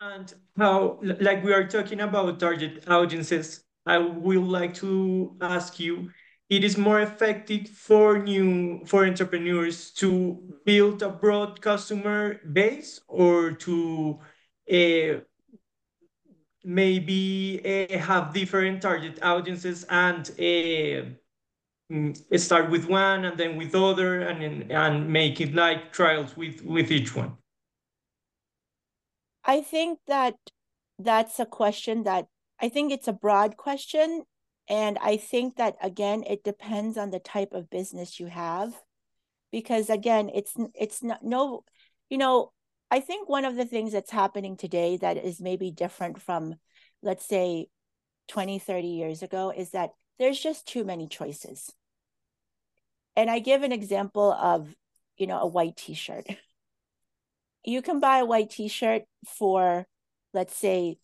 And 0.00 0.32
how, 0.56 1.00
like 1.02 1.42
we 1.42 1.52
are 1.52 1.66
talking 1.66 2.00
about 2.00 2.38
target 2.38 2.84
audiences, 2.88 3.64
I 3.86 3.98
would 3.98 4.42
like 4.42 4.74
to 4.74 5.36
ask 5.40 5.80
you, 5.80 6.10
it 6.50 6.62
is 6.62 6.76
more 6.76 7.00
effective 7.00 7.68
for 7.68 8.18
new, 8.18 8.84
for 8.86 9.06
entrepreneurs 9.06 9.90
to 9.92 10.38
build 10.64 11.02
a 11.02 11.08
broad 11.08 11.60
customer 11.60 12.40
base 12.52 13.00
or 13.08 13.52
to 13.52 14.18
uh, 14.70 15.20
maybe 16.64 17.60
uh, 17.64 17.98
have 17.98 18.32
different 18.32 18.82
target 18.82 19.18
audiences 19.22 19.84
and 19.88 20.30
uh, 20.38 21.10
Mm, 21.92 22.38
start 22.38 22.70
with 22.70 22.88
one 22.88 23.26
and 23.26 23.38
then 23.38 23.56
with 23.56 23.74
other 23.74 24.20
and 24.20 24.72
and 24.72 25.08
make 25.08 25.40
it 25.40 25.54
like 25.54 25.92
trials 25.92 26.36
with 26.36 26.62
with 26.64 26.90
each 26.90 27.14
one. 27.14 27.36
I 29.44 29.60
think 29.60 29.98
that 30.06 30.36
that's 30.98 31.40
a 31.40 31.46
question 31.46 32.04
that 32.04 32.26
i 32.60 32.68
think 32.68 32.92
it's 32.92 33.08
a 33.08 33.12
broad 33.12 33.56
question 33.56 34.22
and 34.68 34.98
i 35.02 35.16
think 35.16 35.56
that 35.56 35.74
again 35.82 36.22
it 36.24 36.44
depends 36.44 36.96
on 36.96 37.10
the 37.10 37.18
type 37.18 37.52
of 37.52 37.70
business 37.70 38.20
you 38.20 38.26
have 38.26 38.72
because 39.50 39.90
again 39.90 40.30
it's 40.34 40.54
it's 40.74 41.02
not 41.02 41.22
no 41.22 41.64
you 42.08 42.18
know 42.18 42.52
i 42.90 43.00
think 43.00 43.28
one 43.28 43.44
of 43.44 43.56
the 43.56 43.64
things 43.64 43.92
that's 43.92 44.10
happening 44.10 44.56
today 44.56 44.96
that 44.96 45.16
is 45.16 45.40
maybe 45.40 45.70
different 45.70 46.20
from 46.20 46.54
let's 47.02 47.26
say 47.26 47.66
20 48.28 48.58
30 48.58 48.86
years 48.86 49.22
ago 49.22 49.52
is 49.54 49.70
that 49.70 49.90
there's 50.18 50.38
just 50.38 50.66
too 50.66 50.84
many 50.84 51.08
choices. 51.08 51.72
And 53.16 53.30
I 53.30 53.38
give 53.38 53.62
an 53.62 53.72
example 53.72 54.32
of, 54.32 54.74
you 55.16 55.26
know, 55.26 55.40
a 55.40 55.46
white 55.46 55.76
t-shirt. 55.76 56.26
You 57.64 57.80
can 57.80 58.00
buy 58.00 58.18
a 58.18 58.24
white 58.24 58.50
t-shirt 58.50 59.02
for, 59.26 59.86
let's 60.32 60.56
say, 60.56 60.98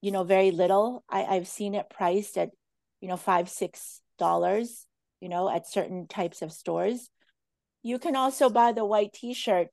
you 0.00 0.10
know, 0.10 0.24
very 0.24 0.50
little. 0.50 1.04
I, 1.08 1.24
I've 1.24 1.46
seen 1.46 1.74
it 1.74 1.90
priced 1.90 2.38
at, 2.38 2.50
you 3.00 3.08
know, 3.08 3.16
five, 3.16 3.48
six 3.48 4.00
dollars, 4.18 4.86
you 5.20 5.28
know, 5.28 5.48
at 5.48 5.68
certain 5.68 6.06
types 6.06 6.42
of 6.42 6.52
stores. 6.52 7.08
You 7.82 7.98
can 7.98 8.16
also 8.16 8.50
buy 8.50 8.72
the 8.72 8.84
white 8.84 9.12
t-shirt 9.12 9.68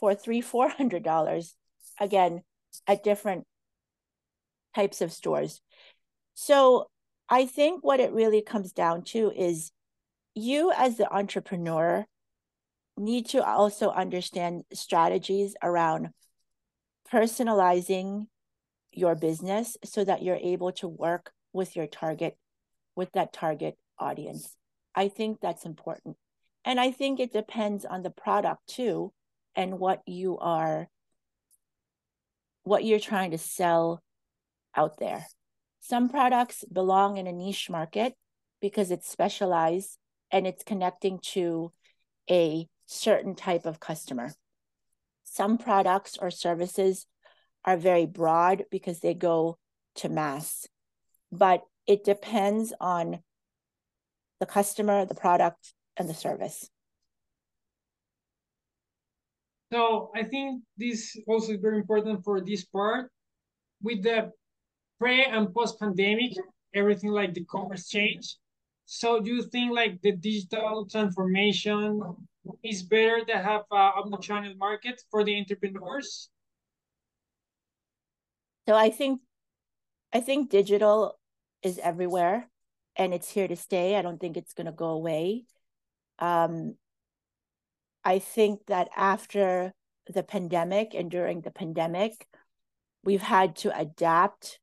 for 0.00 0.14
three, 0.14 0.40
four 0.40 0.68
hundred 0.68 1.02
dollars, 1.02 1.54
again, 2.00 2.42
at 2.86 3.04
different 3.04 3.44
types 4.74 5.00
of 5.00 5.12
stores. 5.12 5.60
So 6.34 6.88
I 7.28 7.46
think 7.46 7.84
what 7.84 8.00
it 8.00 8.12
really 8.12 8.42
comes 8.42 8.72
down 8.72 9.02
to 9.04 9.32
is 9.34 9.72
you 10.34 10.72
as 10.76 10.96
the 10.96 11.12
entrepreneur 11.12 12.06
need 12.96 13.26
to 13.26 13.44
also 13.44 13.90
understand 13.90 14.64
strategies 14.72 15.54
around 15.62 16.10
personalizing 17.12 18.26
your 18.92 19.14
business 19.14 19.76
so 19.84 20.04
that 20.04 20.22
you're 20.22 20.36
able 20.36 20.72
to 20.72 20.88
work 20.88 21.32
with 21.52 21.76
your 21.76 21.86
target 21.86 22.36
with 22.94 23.12
that 23.12 23.32
target 23.32 23.76
audience. 23.98 24.56
I 24.94 25.08
think 25.08 25.40
that's 25.40 25.66
important. 25.66 26.16
And 26.64 26.80
I 26.80 26.90
think 26.90 27.20
it 27.20 27.32
depends 27.32 27.84
on 27.84 28.02
the 28.02 28.10
product 28.10 28.66
too 28.66 29.12
and 29.54 29.78
what 29.78 30.02
you 30.06 30.38
are 30.38 30.88
what 32.64 32.84
you're 32.84 32.98
trying 32.98 33.30
to 33.30 33.38
sell 33.38 34.02
out 34.74 34.98
there. 34.98 35.24
Some 35.88 36.08
products 36.08 36.64
belong 36.64 37.16
in 37.16 37.28
a 37.28 37.32
niche 37.32 37.70
market 37.70 38.14
because 38.60 38.90
it's 38.90 39.08
specialized 39.08 39.98
and 40.32 40.44
it's 40.44 40.64
connecting 40.64 41.20
to 41.34 41.70
a 42.28 42.66
certain 42.86 43.36
type 43.36 43.66
of 43.66 43.78
customer. 43.78 44.32
Some 45.22 45.58
products 45.58 46.18
or 46.20 46.32
services 46.32 47.06
are 47.64 47.76
very 47.76 48.04
broad 48.04 48.64
because 48.68 48.98
they 48.98 49.14
go 49.14 49.58
to 49.96 50.08
mass, 50.08 50.66
but 51.30 51.62
it 51.86 52.02
depends 52.02 52.72
on 52.80 53.20
the 54.40 54.46
customer, 54.46 55.04
the 55.04 55.14
product, 55.14 55.72
and 55.96 56.08
the 56.08 56.14
service. 56.14 56.68
So 59.72 60.10
I 60.16 60.24
think 60.24 60.64
this 60.76 61.16
also 61.28 61.52
is 61.52 61.60
very 61.60 61.76
important 61.76 62.24
for 62.24 62.40
this 62.40 62.64
part. 62.64 63.08
With 63.80 64.02
the 64.02 64.32
pre 64.98 65.24
and 65.24 65.52
post 65.52 65.78
pandemic, 65.78 66.32
everything 66.74 67.10
like 67.10 67.34
the 67.34 67.44
commerce 67.44 67.88
change. 67.88 68.36
So 68.86 69.20
do 69.20 69.34
you 69.34 69.42
think 69.42 69.72
like 69.74 70.00
the 70.02 70.12
digital 70.12 70.86
transformation 70.86 72.00
is 72.62 72.82
better 72.82 73.24
to 73.24 73.38
have 73.38 73.62
a 73.72 73.90
omni-channel 73.98 74.54
market 74.56 75.02
for 75.10 75.24
the 75.24 75.36
entrepreneurs? 75.36 76.30
So 78.68 78.74
I 78.74 78.90
think 78.90 79.20
I 80.12 80.20
think 80.20 80.50
digital 80.50 81.18
is 81.62 81.78
everywhere 81.78 82.48
and 82.96 83.12
it's 83.12 83.30
here 83.30 83.48
to 83.48 83.56
stay. 83.56 83.96
I 83.96 84.02
don't 84.02 84.20
think 84.20 84.36
it's 84.36 84.54
going 84.54 84.66
to 84.66 84.72
go 84.72 84.90
away. 84.90 85.44
Um, 86.18 86.76
I 88.04 88.20
think 88.20 88.66
that 88.66 88.88
after 88.96 89.74
the 90.08 90.22
pandemic 90.22 90.94
and 90.94 91.10
during 91.10 91.40
the 91.40 91.50
pandemic, 91.50 92.26
we've 93.04 93.22
had 93.22 93.56
to 93.56 93.76
adapt 93.76 94.60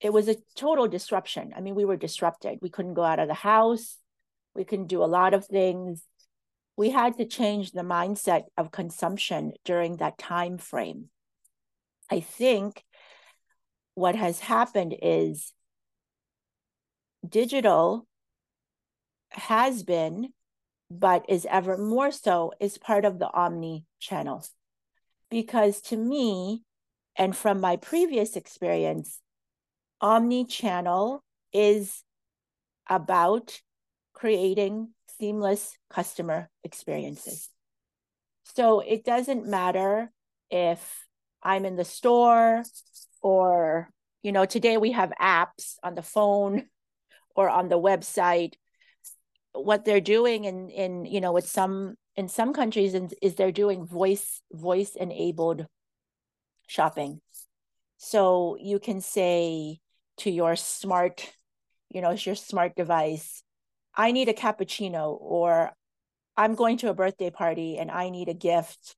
it 0.00 0.12
was 0.12 0.28
a 0.28 0.36
total 0.56 0.88
disruption. 0.88 1.52
I 1.56 1.60
mean, 1.60 1.74
we 1.74 1.84
were 1.84 1.96
disrupted. 1.96 2.58
We 2.62 2.70
couldn't 2.70 2.94
go 2.94 3.04
out 3.04 3.18
of 3.18 3.28
the 3.28 3.34
house. 3.34 3.98
We 4.54 4.64
couldn't 4.64 4.86
do 4.86 5.04
a 5.04 5.06
lot 5.06 5.34
of 5.34 5.46
things. 5.46 6.02
We 6.76 6.90
had 6.90 7.18
to 7.18 7.26
change 7.26 7.72
the 7.72 7.82
mindset 7.82 8.44
of 8.56 8.70
consumption 8.70 9.52
during 9.64 9.96
that 9.96 10.18
time 10.18 10.56
frame. 10.56 11.10
I 12.10 12.20
think 12.20 12.82
what 13.94 14.16
has 14.16 14.40
happened 14.40 14.96
is 15.02 15.52
digital 17.28 18.06
has 19.28 19.82
been, 19.82 20.32
but 20.90 21.26
is 21.28 21.46
ever 21.48 21.76
more 21.76 22.10
so, 22.10 22.52
is 22.58 22.78
part 22.78 23.04
of 23.04 23.18
the 23.18 23.30
omni 23.32 23.84
channel. 24.00 24.44
Because 25.30 25.80
to 25.82 25.96
me, 25.96 26.62
and 27.14 27.36
from 27.36 27.60
my 27.60 27.76
previous 27.76 28.34
experience, 28.34 29.20
omni-channel 30.00 31.22
is 31.52 32.02
about 32.88 33.60
creating 34.14 34.90
seamless 35.18 35.76
customer 35.90 36.48
experiences. 36.64 37.48
So 38.44 38.80
it 38.80 39.04
doesn't 39.04 39.46
matter 39.46 40.10
if 40.50 41.06
I'm 41.42 41.64
in 41.64 41.76
the 41.76 41.84
store 41.84 42.64
or, 43.22 43.90
you 44.22 44.32
know, 44.32 44.44
today 44.44 44.76
we 44.76 44.92
have 44.92 45.12
apps 45.20 45.76
on 45.82 45.94
the 45.94 46.02
phone 46.02 46.66
or 47.36 47.48
on 47.48 47.68
the 47.68 47.78
website. 47.80 48.54
what 49.52 49.84
they're 49.84 50.00
doing 50.00 50.44
in 50.44 50.70
in 50.70 51.04
you 51.04 51.20
know 51.20 51.32
with 51.32 51.46
some 51.48 51.96
in 52.16 52.28
some 52.28 52.52
countries 52.52 52.94
is, 52.94 53.14
is 53.22 53.34
they're 53.34 53.52
doing 53.52 53.84
voice 53.86 54.42
voice 54.52 54.94
enabled 54.94 55.66
shopping 56.68 57.20
so 57.98 58.56
you 58.60 58.78
can 58.78 59.00
say 59.00 59.80
to 60.20 60.30
your 60.30 60.56
smart 60.56 61.32
you 61.90 62.00
know 62.00 62.12
your 62.12 62.34
smart 62.36 62.76
device. 62.76 63.42
I 63.94 64.12
need 64.12 64.28
a 64.28 64.32
cappuccino 64.32 65.16
or 65.20 65.72
i'm 66.36 66.54
going 66.54 66.78
to 66.78 66.88
a 66.88 66.94
birthday 66.94 67.30
party 67.30 67.76
and 67.76 67.90
i 67.90 68.08
need 68.10 68.28
a 68.28 68.34
gift. 68.34 68.96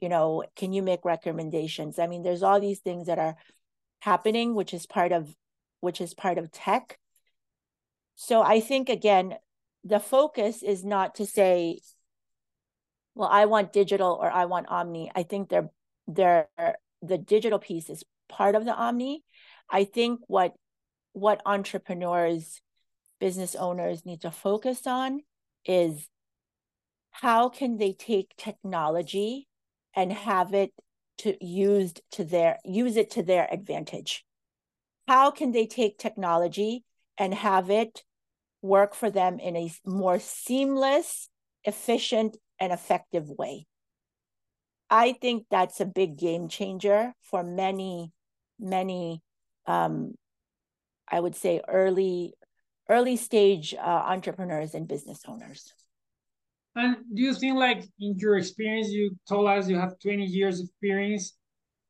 You 0.00 0.08
know 0.08 0.44
can 0.56 0.72
you 0.72 0.82
make 0.82 1.04
recommendations? 1.04 1.98
I 1.98 2.06
mean 2.06 2.22
there's 2.22 2.42
all 2.42 2.60
these 2.60 2.80
things 2.80 3.06
that 3.06 3.18
are 3.18 3.36
happening 4.00 4.54
which 4.54 4.72
is 4.72 4.86
part 4.86 5.12
of 5.12 5.34
which 5.80 6.00
is 6.00 6.14
part 6.14 6.38
of 6.38 6.50
tech. 6.50 6.98
So 8.14 8.42
i 8.42 8.60
think 8.60 8.88
again 8.88 9.36
the 9.84 10.00
focus 10.00 10.62
is 10.62 10.84
not 10.84 11.14
to 11.16 11.26
say 11.26 11.80
well 13.14 13.28
i 13.30 13.46
want 13.46 13.72
digital 13.72 14.18
or 14.20 14.30
i 14.30 14.46
want 14.46 14.68
omni. 14.68 15.10
I 15.14 15.22
think 15.24 15.48
they're 15.48 15.70
they're 16.06 16.48
the 17.02 17.18
digital 17.18 17.58
piece 17.58 17.90
is 17.90 18.04
part 18.28 18.54
of 18.54 18.64
the 18.64 18.74
omni. 18.74 19.24
I 19.70 19.84
think 19.84 20.20
what 20.26 20.54
what 21.12 21.42
entrepreneurs 21.46 22.60
business 23.18 23.54
owners 23.54 24.06
need 24.06 24.20
to 24.22 24.30
focus 24.30 24.86
on 24.86 25.20
is 25.64 26.08
how 27.10 27.48
can 27.48 27.76
they 27.76 27.92
take 27.92 28.34
technology 28.36 29.46
and 29.94 30.12
have 30.12 30.54
it 30.54 30.72
to 31.18 31.36
used 31.44 32.00
to 32.12 32.24
their 32.24 32.58
use 32.64 32.96
it 32.96 33.10
to 33.10 33.22
their 33.22 33.46
advantage 33.52 34.24
how 35.06 35.30
can 35.30 35.52
they 35.52 35.66
take 35.66 35.98
technology 35.98 36.84
and 37.18 37.34
have 37.34 37.68
it 37.68 38.02
work 38.62 38.94
for 38.94 39.10
them 39.10 39.38
in 39.38 39.56
a 39.56 39.70
more 39.86 40.18
seamless, 40.18 41.28
efficient, 41.64 42.36
and 42.58 42.72
effective 42.72 43.28
way. 43.28 43.66
I 44.88 45.12
think 45.12 45.46
that's 45.50 45.80
a 45.80 45.86
big 45.86 46.18
game 46.18 46.48
changer 46.48 47.12
for 47.22 47.42
many, 47.44 48.12
many, 48.58 49.22
um, 49.66 50.14
I 51.10 51.20
would 51.20 51.34
say, 51.34 51.60
early, 51.68 52.34
early 52.88 53.16
stage 53.16 53.74
uh, 53.74 53.80
entrepreneurs 53.80 54.74
and 54.74 54.86
business 54.86 55.22
owners. 55.26 55.72
And 56.76 56.96
do 57.12 57.22
you 57.22 57.34
think, 57.34 57.56
like 57.56 57.84
in 57.98 58.16
your 58.16 58.36
experience, 58.36 58.88
you 58.90 59.16
told 59.28 59.48
us 59.48 59.68
you 59.68 59.78
have 59.78 59.98
20 59.98 60.24
years 60.24 60.60
experience, 60.60 61.36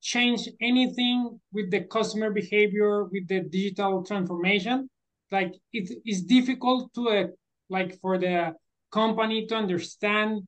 change 0.00 0.48
anything 0.60 1.38
with 1.52 1.70
the 1.70 1.82
customer 1.82 2.30
behavior, 2.30 3.04
with 3.04 3.28
the 3.28 3.40
digital 3.40 4.02
transformation? 4.02 4.88
like 5.30 5.54
it 5.72 5.90
is 6.06 6.22
difficult 6.22 6.92
to 6.94 7.08
uh, 7.08 7.26
like 7.68 7.98
for 8.00 8.18
the 8.18 8.52
company 8.90 9.46
to 9.46 9.54
understand 9.54 10.42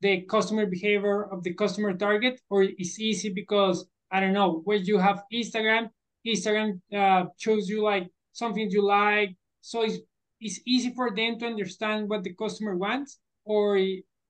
the 0.00 0.22
customer 0.22 0.66
behavior 0.66 1.24
of 1.32 1.42
the 1.42 1.54
customer 1.54 1.94
target 1.94 2.40
or 2.50 2.62
it's 2.62 3.00
easy 3.00 3.30
because 3.30 3.86
i 4.10 4.20
don't 4.20 4.34
know 4.34 4.60
when 4.64 4.84
you 4.84 4.98
have 4.98 5.22
instagram 5.32 5.88
instagram 6.26 6.78
uh, 6.94 7.24
shows 7.38 7.68
you 7.68 7.82
like 7.82 8.08
something 8.36 8.70
you 8.70 8.84
like. 8.84 9.34
So 9.62 9.82
it's, 9.82 9.98
it's 10.40 10.60
easy 10.66 10.92
for 10.94 11.10
them 11.14 11.38
to 11.38 11.46
understand 11.46 12.08
what 12.08 12.22
the 12.22 12.34
customer 12.34 12.76
wants 12.76 13.18
or 13.44 13.80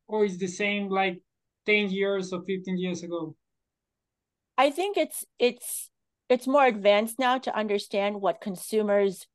or 0.08 0.24
is 0.24 0.38
the 0.38 0.46
same 0.46 0.88
like 0.88 1.20
10 1.66 1.90
years 1.90 2.32
or 2.32 2.42
15 2.42 2.78
years 2.78 3.02
ago. 3.02 3.34
I 4.56 4.70
think 4.70 4.96
it's 4.96 5.24
it's 5.38 5.90
it's 6.28 6.46
more 6.46 6.64
advanced 6.64 7.18
now 7.18 7.38
to 7.38 7.56
understand 7.56 8.20
what 8.20 8.40
consumers 8.40 9.26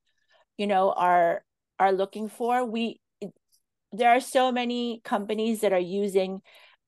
you 0.58 0.68
know 0.68 0.92
are 0.92 1.44
are 1.78 1.92
looking 1.92 2.30
for. 2.30 2.66
We 2.66 3.02
there 3.92 4.10
are 4.10 4.22
so 4.22 4.52
many 4.52 5.02
companies 5.04 5.62
that 5.62 5.74
are 5.74 5.80
using 5.80 6.42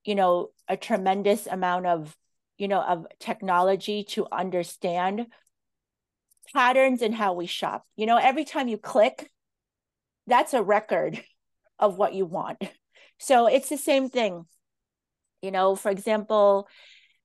you 0.05 0.15
know 0.15 0.50
a 0.69 0.77
tremendous 0.77 1.48
amount 1.48 1.87
of 1.87 2.15
you 2.57 2.67
know 2.69 2.81
of 2.81 3.05
technology 3.19 4.05
to 4.15 4.27
understand 4.31 5.27
patterns 6.53 7.01
in 7.01 7.14
how 7.14 7.34
we 7.34 7.46
shop. 7.46 7.86
You 7.96 8.06
know 8.06 8.18
every 8.18 8.46
time 8.46 8.68
you 8.68 8.77
click 8.77 9.29
that's 10.27 10.53
a 10.53 10.64
record 10.64 11.22
of 11.79 11.98
what 11.98 12.14
you 12.14 12.25
want. 12.25 12.64
So 13.20 13.48
it's 13.48 13.70
the 13.70 13.77
same 13.77 14.10
thing. 14.10 14.46
You 15.42 15.51
know 15.51 15.75
for 15.75 15.90
example 15.90 16.68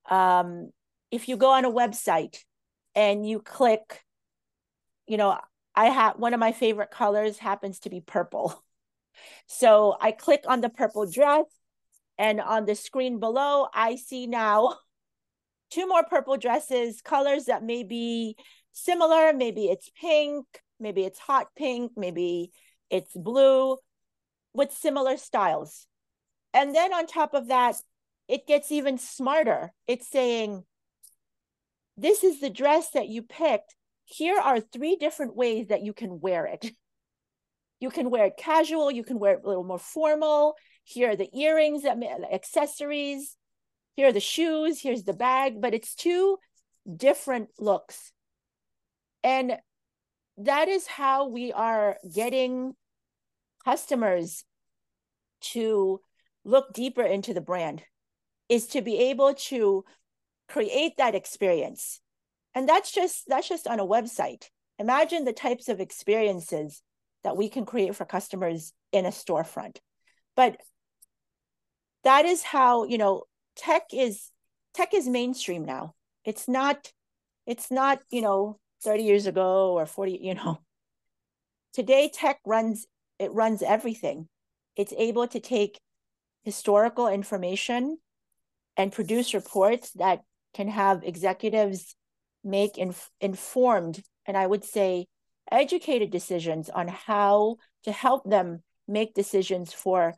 um, 0.08 0.70
if 1.10 1.28
you 1.28 1.36
go 1.36 1.50
on 1.50 1.64
a 1.64 1.70
website 1.70 2.36
and 2.94 3.26
you 3.28 3.40
click 3.40 4.04
you 5.06 5.16
know 5.16 5.38
I 5.74 5.86
have 5.86 6.18
one 6.18 6.34
of 6.34 6.40
my 6.40 6.52
favorite 6.52 6.90
colors 6.90 7.38
happens 7.38 7.80
to 7.80 7.90
be 7.90 8.00
purple. 8.00 8.62
So 9.48 9.96
I 10.00 10.12
click 10.12 10.44
on 10.46 10.60
the 10.60 10.68
purple 10.68 11.10
dress 11.10 11.44
and 12.18 12.40
on 12.40 12.66
the 12.66 12.74
screen 12.74 13.20
below, 13.20 13.68
I 13.72 13.96
see 13.96 14.26
now 14.26 14.76
two 15.70 15.86
more 15.86 16.04
purple 16.04 16.36
dresses, 16.36 17.00
colors 17.00 17.44
that 17.44 17.62
may 17.62 17.84
be 17.84 18.36
similar. 18.72 19.32
Maybe 19.32 19.66
it's 19.66 19.90
pink, 20.00 20.46
maybe 20.78 21.04
it's 21.04 21.18
hot 21.18 21.48
pink, 21.56 21.92
maybe 21.96 22.52
it's 22.90 23.12
blue 23.14 23.76
with 24.54 24.72
similar 24.72 25.16
styles. 25.16 25.86
And 26.54 26.74
then 26.74 26.92
on 26.92 27.06
top 27.06 27.34
of 27.34 27.48
that, 27.48 27.76
it 28.26 28.46
gets 28.46 28.72
even 28.72 28.98
smarter. 28.98 29.72
It's 29.86 30.08
saying, 30.08 30.64
this 31.96 32.24
is 32.24 32.40
the 32.40 32.50
dress 32.50 32.90
that 32.90 33.08
you 33.08 33.22
picked 33.22 33.74
here 34.08 34.38
are 34.38 34.58
three 34.58 34.96
different 34.96 35.36
ways 35.36 35.68
that 35.68 35.82
you 35.82 35.92
can 35.92 36.20
wear 36.20 36.46
it. 36.46 36.72
You 37.80 37.90
can 37.90 38.10
wear 38.10 38.24
it 38.24 38.36
casual, 38.36 38.90
you 38.90 39.04
can 39.04 39.20
wear 39.20 39.34
it 39.34 39.42
a 39.44 39.46
little 39.46 39.62
more 39.62 39.78
formal. 39.78 40.56
Here 40.82 41.10
are 41.10 41.16
the 41.16 41.30
earrings, 41.32 41.84
the 41.84 42.28
accessories. 42.32 43.36
Here 43.94 44.08
are 44.08 44.12
the 44.12 44.18
shoes, 44.18 44.80
here's 44.80 45.04
the 45.04 45.12
bag, 45.12 45.60
but 45.60 45.74
it's 45.74 45.94
two 45.94 46.38
different 46.92 47.50
looks. 47.56 48.12
And 49.22 49.56
that 50.38 50.68
is 50.68 50.86
how 50.86 51.28
we 51.28 51.52
are 51.52 51.96
getting 52.14 52.74
customers 53.64 54.44
to 55.40 56.00
look 56.44 56.72
deeper 56.72 57.02
into 57.02 57.34
the 57.34 57.40
brand 57.40 57.82
is 58.48 58.66
to 58.68 58.80
be 58.80 58.96
able 59.10 59.34
to 59.34 59.84
create 60.48 60.96
that 60.96 61.14
experience. 61.14 62.00
And 62.54 62.68
that's 62.68 62.90
just 62.92 63.24
that's 63.28 63.48
just 63.48 63.66
on 63.66 63.80
a 63.80 63.86
website. 63.86 64.48
Imagine 64.78 65.24
the 65.24 65.32
types 65.32 65.68
of 65.68 65.80
experiences 65.80 66.82
that 67.24 67.36
we 67.36 67.48
can 67.48 67.66
create 67.66 67.94
for 67.94 68.04
customers 68.04 68.72
in 68.92 69.04
a 69.04 69.10
storefront. 69.10 69.78
But 70.36 70.56
that 72.04 72.24
is 72.24 72.42
how 72.42 72.84
you 72.84 72.98
know 72.98 73.24
tech 73.56 73.82
is 73.92 74.30
tech 74.74 74.94
is 74.94 75.08
mainstream 75.08 75.64
now. 75.64 75.94
It's 76.24 76.48
not 76.48 76.92
it's 77.46 77.70
not 77.70 78.00
you 78.10 78.22
know 78.22 78.58
30 78.82 79.02
years 79.02 79.26
ago 79.26 79.72
or 79.72 79.86
40 79.86 80.18
you 80.20 80.34
know 80.34 80.58
today 81.72 82.10
tech 82.12 82.38
runs 82.46 82.86
it 83.18 83.32
runs 83.32 83.62
everything 83.62 84.28
it's 84.76 84.92
able 84.96 85.26
to 85.26 85.40
take 85.40 85.80
historical 86.42 87.08
information 87.08 87.98
and 88.76 88.92
produce 88.92 89.34
reports 89.34 89.90
that 89.92 90.22
can 90.54 90.68
have 90.68 91.02
executives 91.02 91.94
make 92.44 92.78
inf- 92.78 93.10
informed 93.20 94.02
and 94.26 94.36
I 94.36 94.46
would 94.46 94.64
say 94.64 95.06
educated 95.50 96.10
decisions 96.10 96.70
on 96.70 96.88
how 96.88 97.56
to 97.84 97.92
help 97.92 98.28
them 98.28 98.62
make 98.86 99.14
decisions 99.14 99.72
for 99.72 100.14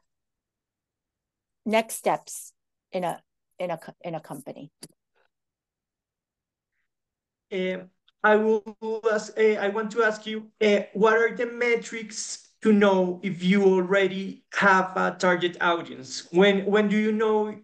next 1.64 1.94
steps 1.94 2.52
in 2.92 3.04
a 3.04 3.22
in 3.58 3.70
a 3.70 3.78
in 4.02 4.14
a 4.14 4.20
company. 4.20 4.70
Uh, 7.52 7.84
I 8.22 8.36
will 8.36 8.62
ask, 9.10 9.32
uh, 9.38 9.56
I 9.60 9.68
want 9.68 9.90
to 9.92 10.02
ask 10.02 10.26
you, 10.26 10.50
uh, 10.60 10.80
what 10.92 11.16
are 11.16 11.34
the 11.34 11.46
metrics 11.46 12.48
to 12.62 12.72
know 12.72 13.20
if 13.22 13.42
you 13.42 13.64
already 13.64 14.44
have 14.52 14.92
a 14.96 15.16
target 15.18 15.56
audience? 15.60 16.28
When 16.30 16.66
when 16.66 16.88
do 16.88 16.98
you 16.98 17.12
know 17.12 17.56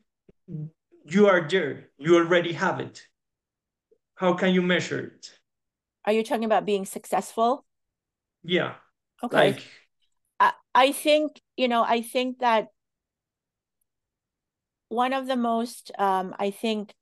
you 1.05 1.29
are 1.29 1.47
there? 1.47 1.91
You 1.99 2.17
already 2.17 2.53
have 2.53 2.81
it. 2.81 3.03
How 4.15 4.33
can 4.33 4.55
you 4.55 4.63
measure 4.63 5.13
it? 5.13 5.39
Are 6.07 6.13
you 6.13 6.23
talking 6.25 6.45
about 6.45 6.65
being 6.65 6.87
successful? 6.87 7.67
Yeah. 8.43 8.75
Okay. 9.23 9.37
Like... 9.37 9.63
I, 10.41 10.53
I 10.75 10.93
think, 10.93 11.41
you 11.57 11.69
know, 11.69 11.83
I 11.83 12.01
think 12.01 12.39
that 12.39 12.69
one 14.89 15.13
of 15.13 15.27
the 15.27 15.37
most, 15.37 15.91
um, 15.99 16.35
I 16.39 16.51
think, 16.51 16.95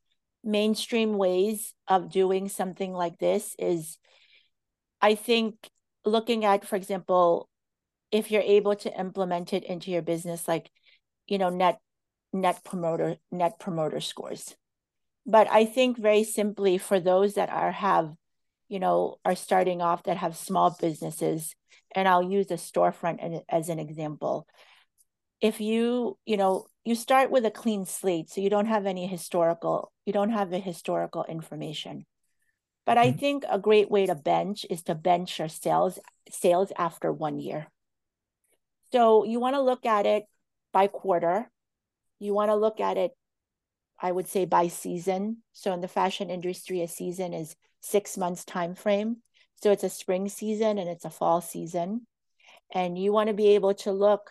mainstream 0.44 1.16
ways 1.16 1.74
of 1.88 2.10
doing 2.10 2.48
something 2.48 2.92
like 2.92 3.18
this 3.18 3.54
is, 3.58 3.98
I 5.00 5.14
think, 5.14 5.56
looking 6.04 6.44
at, 6.44 6.66
for 6.66 6.76
example, 6.76 7.48
if 8.10 8.30
you're 8.30 8.42
able 8.42 8.76
to 8.76 9.00
implement 9.00 9.52
it 9.52 9.64
into 9.64 9.90
your 9.90 10.02
business, 10.02 10.46
like, 10.46 10.70
you 11.26 11.38
know, 11.38 11.50
net 11.50 11.80
net 12.32 12.64
promoter 12.64 13.16
net 13.30 13.58
promoter 13.60 14.00
scores 14.00 14.56
but 15.26 15.48
I 15.50 15.64
think 15.64 15.98
very 15.98 16.24
simply 16.24 16.78
for 16.78 17.00
those 17.00 17.34
that 17.34 17.48
are 17.48 17.72
have, 17.72 18.12
you 18.68 18.78
know, 18.78 19.16
are 19.24 19.34
starting 19.34 19.80
off 19.80 20.02
that 20.04 20.18
have 20.18 20.36
small 20.36 20.76
businesses, 20.78 21.54
and 21.94 22.06
I'll 22.06 22.22
use 22.22 22.50
a 22.50 22.54
storefront 22.54 23.42
as 23.48 23.68
an 23.68 23.78
example. 23.78 24.46
If 25.40 25.60
you, 25.60 26.18
you 26.26 26.36
know, 26.36 26.66
you 26.84 26.94
start 26.94 27.30
with 27.30 27.46
a 27.46 27.50
clean 27.50 27.86
slate, 27.86 28.30
so 28.30 28.40
you 28.40 28.50
don't 28.50 28.66
have 28.66 28.86
any 28.86 29.06
historical, 29.06 29.92
you 30.04 30.12
don't 30.12 30.30
have 30.30 30.50
the 30.50 30.58
historical 30.58 31.24
information. 31.24 32.06
But 32.86 32.98
mm-hmm. 32.98 33.08
I 33.08 33.12
think 33.12 33.44
a 33.48 33.58
great 33.58 33.90
way 33.90 34.06
to 34.06 34.14
bench 34.14 34.66
is 34.68 34.82
to 34.84 34.94
bench 34.94 35.38
your 35.38 35.48
sales 35.48 35.98
sales 36.30 36.72
after 36.76 37.12
one 37.12 37.38
year. 37.38 37.66
So 38.92 39.24
you 39.24 39.40
want 39.40 39.56
to 39.56 39.62
look 39.62 39.86
at 39.86 40.06
it 40.06 40.24
by 40.72 40.86
quarter. 40.86 41.50
You 42.18 42.34
want 42.34 42.50
to 42.50 42.54
look 42.54 42.80
at 42.80 42.96
it, 42.96 43.12
I 44.00 44.12
would 44.12 44.28
say, 44.28 44.44
by 44.44 44.68
season. 44.68 45.38
So 45.52 45.72
in 45.72 45.80
the 45.80 45.88
fashion 45.88 46.30
industry, 46.30 46.80
a 46.82 46.88
season 46.88 47.32
is 47.32 47.56
six 47.80 48.16
months 48.16 48.44
time 48.44 48.74
frame. 48.74 49.18
So 49.62 49.70
it's 49.72 49.84
a 49.84 49.90
spring 49.90 50.28
season 50.28 50.78
and 50.78 50.88
it's 50.88 51.04
a 51.04 51.10
fall 51.10 51.40
season. 51.40 52.06
And 52.72 52.98
you 52.98 53.12
want 53.12 53.28
to 53.28 53.34
be 53.34 53.54
able 53.54 53.74
to 53.74 53.92
look 53.92 54.30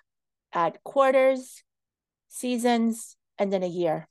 at 0.53 0.83
quarters, 0.83 1.63
seasons, 2.29 3.15
and 3.37 3.51
then 3.51 3.63
a 3.63 3.67
year. 3.67 4.07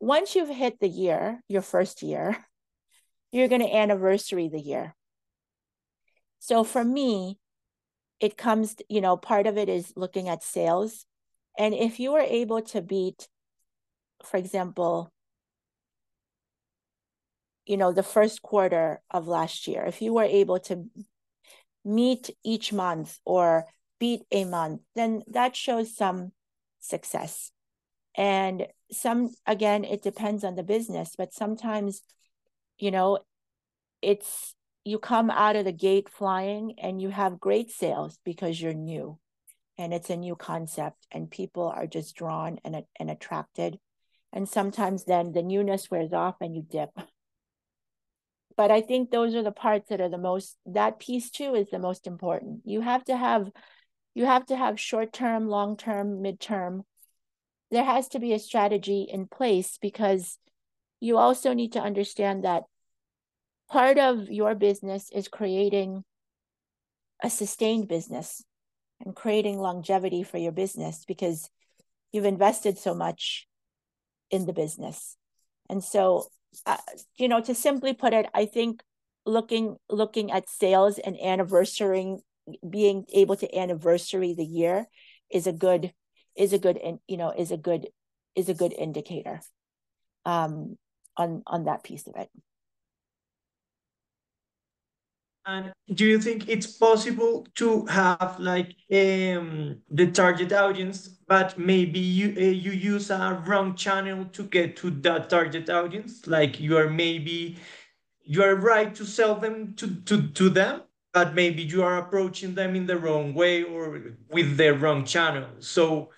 Once 0.00 0.34
you've 0.34 0.48
hit 0.48 0.78
the 0.80 0.88
year, 0.88 1.42
your 1.48 1.62
first 1.62 2.02
year, 2.02 2.36
you're 3.32 3.48
going 3.48 3.60
to 3.60 3.76
anniversary 3.76 4.48
the 4.48 4.60
year. 4.60 4.94
So 6.38 6.64
for 6.64 6.84
me, 6.84 7.38
it 8.20 8.36
comes, 8.36 8.76
you 8.88 9.00
know, 9.00 9.16
part 9.16 9.46
of 9.46 9.56
it 9.58 9.68
is 9.68 9.92
looking 9.96 10.28
at 10.28 10.42
sales. 10.42 11.06
And 11.58 11.74
if 11.74 12.00
you 12.00 12.12
were 12.12 12.20
able 12.20 12.62
to 12.62 12.80
beat, 12.80 13.28
for 14.24 14.36
example, 14.36 15.12
you 17.66 17.76
know, 17.76 17.92
the 17.92 18.02
first 18.02 18.42
quarter 18.42 19.02
of 19.10 19.28
last 19.28 19.68
year, 19.68 19.84
if 19.84 20.00
you 20.00 20.14
were 20.14 20.24
able 20.24 20.58
to 20.60 20.88
meet 21.84 22.30
each 22.44 22.72
month 22.72 23.18
or 23.24 23.66
beat 24.00 24.22
a 24.30 24.44
month, 24.44 24.80
then 24.94 25.22
that 25.28 25.54
shows 25.54 25.94
some 25.94 26.32
success. 26.80 27.50
And 28.18 28.66
some, 28.90 29.30
again, 29.46 29.84
it 29.84 30.02
depends 30.02 30.42
on 30.42 30.56
the 30.56 30.64
business, 30.64 31.14
but 31.16 31.32
sometimes, 31.32 32.02
you 32.76 32.90
know, 32.90 33.20
it's 34.02 34.56
you 34.84 34.98
come 34.98 35.30
out 35.30 35.54
of 35.54 35.64
the 35.64 35.72
gate 35.72 36.08
flying 36.08 36.74
and 36.78 37.00
you 37.00 37.10
have 37.10 37.38
great 37.38 37.70
sales 37.70 38.18
because 38.24 38.60
you're 38.60 38.74
new 38.74 39.18
and 39.76 39.94
it's 39.94 40.10
a 40.10 40.16
new 40.16 40.34
concept 40.34 41.06
and 41.12 41.30
people 41.30 41.68
are 41.68 41.86
just 41.86 42.16
drawn 42.16 42.58
and, 42.64 42.82
and 42.98 43.08
attracted. 43.08 43.78
And 44.32 44.48
sometimes 44.48 45.04
then 45.04 45.30
the 45.32 45.42
newness 45.42 45.88
wears 45.88 46.12
off 46.12 46.36
and 46.40 46.56
you 46.56 46.62
dip. 46.68 46.90
But 48.56 48.72
I 48.72 48.80
think 48.80 49.10
those 49.12 49.36
are 49.36 49.44
the 49.44 49.52
parts 49.52 49.90
that 49.90 50.00
are 50.00 50.08
the 50.08 50.18
most, 50.18 50.56
that 50.66 50.98
piece 50.98 51.30
too 51.30 51.54
is 51.54 51.70
the 51.70 51.78
most 51.78 52.08
important. 52.08 52.62
You 52.64 52.80
have 52.80 53.04
to 53.04 53.16
have, 53.16 53.48
you 54.14 54.26
have 54.26 54.46
to 54.46 54.56
have 54.56 54.80
short 54.80 55.12
term, 55.12 55.48
long 55.48 55.76
term, 55.76 56.20
mid 56.20 56.40
term. 56.40 56.82
There 57.70 57.84
has 57.84 58.08
to 58.08 58.18
be 58.18 58.32
a 58.32 58.38
strategy 58.38 59.06
in 59.10 59.26
place 59.26 59.78
because 59.80 60.38
you 61.00 61.16
also 61.18 61.52
need 61.52 61.72
to 61.72 61.80
understand 61.80 62.44
that 62.44 62.64
part 63.70 63.98
of 63.98 64.30
your 64.30 64.54
business 64.54 65.10
is 65.12 65.28
creating 65.28 66.04
a 67.22 67.30
sustained 67.30 67.88
business 67.88 68.42
and 69.04 69.14
creating 69.14 69.58
longevity 69.58 70.22
for 70.22 70.38
your 70.38 70.52
business 70.52 71.04
because 71.06 71.50
you've 72.12 72.24
invested 72.24 72.78
so 72.78 72.94
much 72.94 73.46
in 74.30 74.46
the 74.46 74.52
business. 74.52 75.16
And 75.68 75.84
so 75.84 76.28
uh, 76.66 76.76
you 77.16 77.28
know 77.28 77.40
to 77.40 77.54
simply 77.54 77.92
put 77.92 78.12
it 78.12 78.26
i 78.34 78.44
think 78.44 78.82
looking 79.26 79.76
looking 79.90 80.30
at 80.30 80.48
sales 80.48 80.98
and 80.98 81.16
anniversarying 81.16 82.18
being 82.68 83.04
able 83.12 83.36
to 83.36 83.56
anniversary 83.56 84.34
the 84.34 84.44
year 84.44 84.86
is 85.30 85.46
a 85.46 85.52
good 85.52 85.92
is 86.38 86.52
a 86.52 86.58
good 86.58 86.78
you 87.06 87.16
know 87.16 87.32
is 87.36 87.50
a 87.50 87.56
good 87.56 87.88
is 88.34 88.48
a 88.48 88.54
good 88.54 88.72
indicator 88.72 89.40
um 90.24 90.78
on 91.16 91.42
on 91.46 91.64
that 91.64 91.82
piece 91.82 92.06
of 92.06 92.14
it 92.16 92.30
and 95.48 95.72
do 95.94 96.04
you 96.04 96.20
think 96.20 96.46
it's 96.46 96.66
possible 96.66 97.46
to 97.54 97.86
have 97.86 98.38
like 98.38 98.74
um, 98.92 99.78
the 99.90 100.10
target 100.12 100.52
audience, 100.52 101.08
but 101.26 101.58
maybe 101.58 101.98
you 101.98 102.34
uh, 102.36 102.40
you 102.40 102.72
use 102.72 103.08
a 103.08 103.42
wrong 103.46 103.74
channel 103.74 104.26
to 104.26 104.42
get 104.42 104.76
to 104.76 104.90
that 104.90 105.30
target 105.30 105.70
audience? 105.70 106.26
Like 106.26 106.60
you 106.60 106.76
are 106.76 106.90
maybe 106.90 107.56
you 108.22 108.42
are 108.42 108.56
right 108.56 108.94
to 108.94 109.06
sell 109.06 109.36
them 109.36 109.72
to 109.76 109.86
to 110.02 110.28
to 110.28 110.50
them, 110.50 110.82
but 111.14 111.34
maybe 111.34 111.62
you 111.62 111.82
are 111.82 111.96
approaching 111.96 112.54
them 112.54 112.76
in 112.76 112.86
the 112.86 112.98
wrong 112.98 113.32
way 113.32 113.62
or 113.62 114.16
with 114.30 114.58
the 114.58 114.74
wrong 114.74 115.06
channel. 115.06 115.48
So 115.60 116.10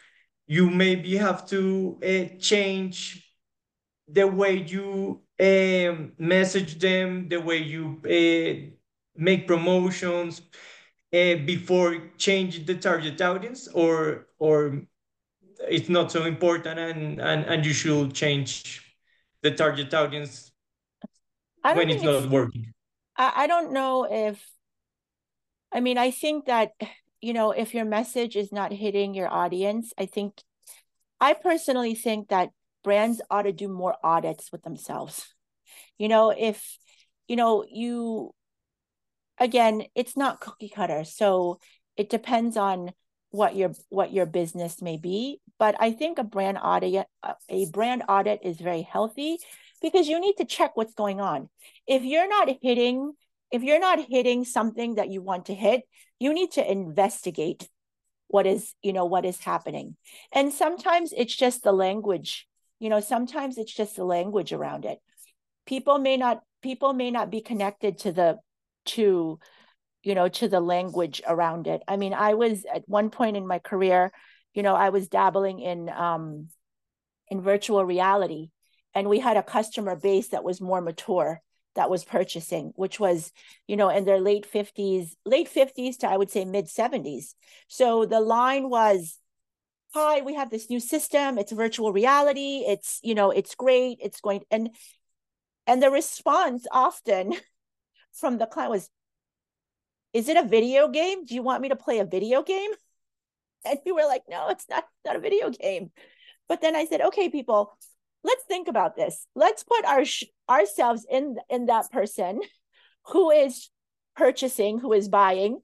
you 0.51 0.65
maybe 0.71 1.17
have 1.17 1.41
to 1.55 1.61
uh, 2.03 2.25
change 2.39 2.99
the 4.09 4.27
way 4.27 4.55
you 4.75 5.23
um, 5.41 6.13
message 6.19 6.73
them, 6.79 7.29
the 7.29 7.41
way 7.41 7.59
you. 7.59 7.85
Uh, 8.05 8.77
make 9.21 9.47
promotions 9.47 10.41
uh, 11.13 11.35
before 11.45 12.11
changing 12.17 12.65
the 12.65 12.75
target 12.75 13.21
audience 13.21 13.69
or 13.69 14.27
or 14.39 14.83
it's 15.69 15.89
not 15.89 16.11
so 16.11 16.25
important 16.25 16.79
and 16.79 17.21
and, 17.21 17.45
and 17.45 17.67
you 17.67 17.73
should 17.73 18.15
change 18.15 18.81
the 19.43 19.51
target 19.51 19.93
audience 19.93 20.51
when 21.75 21.91
it's 21.91 22.03
not 22.03 22.29
working 22.31 22.73
I, 23.17 23.45
I 23.45 23.47
don't 23.47 23.73
know 23.73 24.07
if 24.11 24.43
i 25.73 25.81
mean 25.81 25.99
i 25.99 26.11
think 26.11 26.47
that 26.47 26.73
you 27.21 27.33
know 27.33 27.51
if 27.51 27.75
your 27.75 27.85
message 27.85 28.37
is 28.37 28.53
not 28.53 28.73
hitting 28.73 29.15
your 29.15 29.29
audience 29.29 29.93
i 29.99 30.07
think 30.07 30.43
i 31.21 31.33
personally 31.35 31.95
think 31.95 32.29
that 32.29 32.51
brands 32.83 33.21
ought 33.31 33.43
to 33.43 33.53
do 33.53 33.69
more 33.69 33.97
audits 34.03 34.51
with 34.53 34.63
themselves 34.63 35.35
you 35.99 36.09
know 36.09 36.31
if 36.31 36.79
you 37.29 37.37
know 37.37 37.65
you 37.71 38.33
again, 39.41 39.85
it's 39.95 40.17
not 40.17 40.41
cookie 40.41 40.69
cutter. 40.69 41.03
So 41.05 41.59
it 41.97 42.11
depends 42.11 42.57
on 42.57 42.93
what 43.31 43.57
your 43.57 43.73
what 43.89 44.13
your 44.13 44.27
business 44.27 44.83
may 44.83 44.99
be. 44.99 45.41
But 45.59 45.75
I 45.81 45.93
think 45.93 46.19
a 46.19 46.25
brand 46.25 46.59
audit 46.63 47.07
a 47.49 47.67
brand 47.71 48.05
audit 48.09 48.41
is 48.45 48.61
very 48.61 48.83
healthy 48.83 49.39
because 49.83 50.07
you 50.07 50.21
need 50.21 50.35
to 50.37 50.45
check 50.45 50.77
what's 50.77 50.95
going 50.95 51.21
on. 51.21 51.49
If 51.87 52.05
you're 52.05 52.29
not 52.29 52.51
hitting 52.61 53.15
if 53.51 53.63
you're 53.63 53.81
not 53.81 53.99
hitting 54.09 54.45
something 54.45 54.97
that 54.97 55.11
you 55.11 55.23
want 55.23 55.47
to 55.47 55.55
hit, 55.55 55.83
you 56.19 56.33
need 56.33 56.53
to 56.53 56.71
investigate 56.71 57.69
what 58.29 58.47
is 58.47 58.75
you 58.83 58.93
know 58.93 59.07
what 59.07 59.25
is 59.25 59.41
happening. 59.41 59.97
And 60.33 60.53
sometimes 60.53 61.13
it's 61.17 61.35
just 61.35 61.63
the 61.63 61.73
language 61.73 62.47
you 62.79 62.89
know 62.89 63.01
sometimes 63.01 63.59
it's 63.59 63.75
just 63.75 63.97
the 63.97 64.05
language 64.05 64.53
around 64.53 64.85
it. 64.85 64.99
People 65.67 65.99
may 65.99 66.17
not 66.17 66.41
people 66.63 66.93
may 66.93 67.11
not 67.11 67.31
be 67.31 67.41
connected 67.41 67.99
to 67.99 68.13
the 68.13 68.39
to 68.87 69.39
you 70.03 70.15
know 70.15 70.29
to 70.29 70.49
the 70.49 70.61
language 70.61 71.23
around 71.27 71.67
it. 71.67 71.83
I 71.87 71.97
mean 71.97 72.15
i 72.15 72.35
was 72.35 72.65
at 72.73 72.89
one 72.89 73.11
point 73.11 73.37
in 73.37 73.47
my 73.47 73.59
career 73.59 74.13
you 74.55 74.63
know 74.63 74.75
i 74.75 74.89
was 74.91 75.09
dabbling 75.09 75.61
in 75.61 75.89
um 75.89 76.49
in 77.29 77.41
virtual 77.41 77.85
reality 77.85 78.51
and 78.95 79.09
we 79.09 79.21
had 79.21 79.37
a 79.37 79.43
customer 79.43 79.97
base 79.97 80.29
that 80.29 80.45
was 80.45 80.61
more 80.61 80.81
mature 80.81 81.41
that 81.75 81.91
was 81.91 82.05
purchasing 82.05 82.73
which 82.77 82.99
was 82.99 83.33
you 83.67 83.77
know 83.77 83.89
in 83.89 84.05
their 84.05 84.21
late 84.21 84.47
50s 84.53 85.15
late 85.25 85.49
50s 85.49 85.99
to 85.99 86.09
i 86.09 86.17
would 86.17 86.31
say 86.31 86.45
mid 86.45 86.67
70s 86.67 87.35
so 87.69 88.05
the 88.05 88.21
line 88.21 88.69
was 88.69 89.19
hi 89.95 90.21
we 90.21 90.35
have 90.35 90.51
this 90.51 90.69
new 90.69 90.81
system 90.81 91.39
it's 91.39 91.53
virtual 91.53 91.93
reality 91.93 92.65
it's 92.67 92.99
you 93.03 93.15
know 93.15 93.31
it's 93.31 93.55
great 93.55 93.99
it's 94.01 94.21
going 94.21 94.43
and 94.51 94.71
and 95.67 95.81
the 95.81 95.91
response 95.91 96.67
often 96.73 97.33
from 98.13 98.39
the 98.39 98.47
client 98.47 98.73
was, 98.73 98.91
is 100.13 100.29
it 100.29 100.37
a 100.37 100.43
video 100.43 100.89
game? 100.89 101.25
Do 101.25 101.35
you 101.35 101.43
want 101.43 101.63
me 101.63 101.69
to 101.69 101.77
play 101.77 101.99
a 101.99 102.05
video 102.05 102.43
game? 102.43 102.71
And 103.63 103.79
we 103.85 103.93
were 103.93 104.07
like, 104.07 104.23
no, 104.27 104.49
it's 104.49 104.67
not, 104.71 104.85
not 105.05 105.17
a 105.17 105.21
video 105.21 105.51
game. 105.51 105.91
But 106.49 106.63
then 106.63 106.75
I 106.75 106.87
said, 106.87 107.03
okay, 107.03 107.29
people, 107.29 107.77
let's 108.25 108.45
think 108.45 108.69
about 108.69 108.97
this. 108.97 109.27
Let's 109.35 109.65
put 109.65 109.85
our 109.85 110.05
ourselves 110.49 111.07
in 111.11 111.37
in 111.49 111.67
that 111.67 111.91
person 111.91 112.41
who 113.07 113.31
is 113.31 113.71
purchasing, 114.17 114.79
who 114.79 114.93
is 114.93 115.09
buying. 115.09 115.61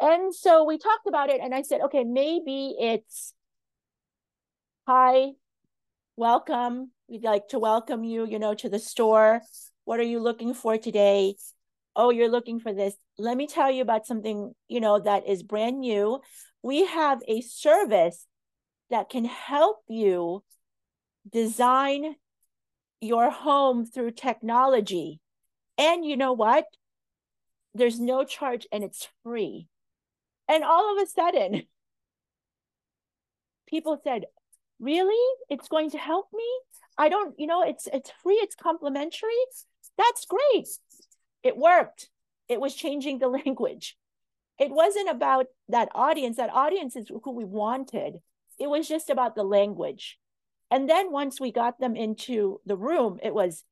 And 0.00 0.34
so 0.34 0.64
we 0.64 0.78
talked 0.78 1.06
about 1.06 1.30
it 1.30 1.40
and 1.40 1.54
I 1.54 1.62
said, 1.62 1.80
okay, 1.82 2.04
maybe 2.04 2.74
it's 2.78 3.32
hi, 4.86 5.30
welcome. 6.16 6.90
We'd 7.08 7.24
like 7.24 7.48
to 7.48 7.58
welcome 7.58 8.04
you, 8.04 8.26
you 8.26 8.38
know, 8.38 8.54
to 8.54 8.68
the 8.68 8.78
store. 8.78 9.40
What 9.84 10.00
are 10.00 10.04
you 10.04 10.20
looking 10.20 10.52
for 10.52 10.76
today? 10.76 11.36
oh, 11.96 12.10
you're 12.10 12.30
looking 12.30 12.60
for 12.60 12.72
this. 12.72 12.94
Let 13.18 13.36
me 13.36 13.46
tell 13.46 13.70
you 13.70 13.82
about 13.82 14.06
something, 14.06 14.54
you 14.68 14.80
know, 14.80 15.00
that 15.00 15.26
is 15.26 15.42
brand 15.42 15.80
new. 15.80 16.20
We 16.62 16.86
have 16.86 17.20
a 17.26 17.40
service 17.40 18.26
that 18.90 19.08
can 19.08 19.24
help 19.24 19.78
you 19.88 20.44
design 21.30 22.16
your 23.00 23.30
home 23.30 23.84
through 23.84 24.12
technology. 24.12 25.20
And 25.78 26.04
you 26.04 26.16
know 26.16 26.32
what? 26.32 26.66
there's 27.76 28.00
no 28.00 28.24
charge 28.24 28.66
and 28.72 28.82
it's 28.82 29.08
free. 29.22 29.66
And 30.48 30.64
all 30.64 30.96
of 30.96 31.02
a 31.02 31.06
sudden, 31.06 31.62
people 33.68 34.00
said, 34.02 34.24
really? 34.80 35.34
It's 35.48 35.68
going 35.68 35.90
to 35.90 35.98
help 35.98 36.28
me? 36.32 36.46
I 36.98 37.08
don't, 37.08 37.38
you 37.38 37.46
know, 37.46 37.62
it's 37.62 37.88
it's 37.92 38.10
free, 38.22 38.36
it's 38.36 38.54
complimentary. 38.54 39.28
That's 39.98 40.26
great. 40.26 40.68
It 41.42 41.56
worked. 41.56 42.08
It 42.48 42.60
was 42.60 42.74
changing 42.74 43.18
the 43.18 43.28
language. 43.44 43.96
It 44.58 44.70
wasn't 44.70 45.10
about 45.10 45.46
that 45.68 45.88
audience. 45.94 46.38
That 46.38 46.52
audience 46.52 46.96
is 46.96 47.10
who 47.22 47.32
we 47.32 47.44
wanted. 47.44 48.16
It 48.58 48.70
was 48.70 48.88
just 48.88 49.10
about 49.10 49.34
the 49.34 49.44
language. 49.44 50.18
And 50.70 50.88
then 50.88 51.12
once 51.12 51.40
we 51.40 51.52
got 51.52 51.78
them 51.78 51.94
into 51.96 52.60
the 52.66 52.76
room, 52.76 53.18
it 53.22 53.34
was, 53.34 53.64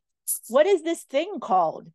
what 0.49 0.67
is 0.67 0.83
this 0.83 1.03
thing 1.03 1.41
called? 1.41 1.89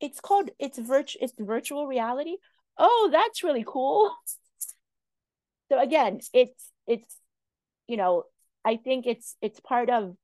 It's 0.00 0.20
called, 0.20 0.50
it's 0.58 0.78
virtual, 0.78 1.22
it's 1.24 1.32
virtual 1.38 1.86
reality. 1.86 2.36
Oh, 2.78 3.08
that's 3.12 3.42
really 3.42 3.64
cool. 3.66 4.14
So 5.70 5.80
again, 5.80 6.20
it's, 6.34 6.70
it's, 6.86 7.16
you 7.88 7.96
know, 7.96 8.24
I 8.66 8.76
think 8.76 9.06
it's, 9.06 9.34
it's 9.40 9.60
part 9.60 9.88
of, 9.88 10.14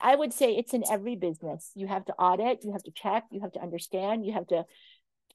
I 0.00 0.14
would 0.14 0.32
say 0.32 0.56
it's 0.56 0.74
in 0.74 0.84
every 0.90 1.16
business. 1.16 1.70
You 1.74 1.86
have 1.88 2.04
to 2.06 2.14
audit, 2.14 2.64
you 2.64 2.72
have 2.72 2.84
to 2.84 2.92
check, 2.92 3.24
you 3.30 3.40
have 3.40 3.52
to 3.52 3.60
understand, 3.60 4.24
you 4.24 4.32
have 4.32 4.46
to 4.48 4.64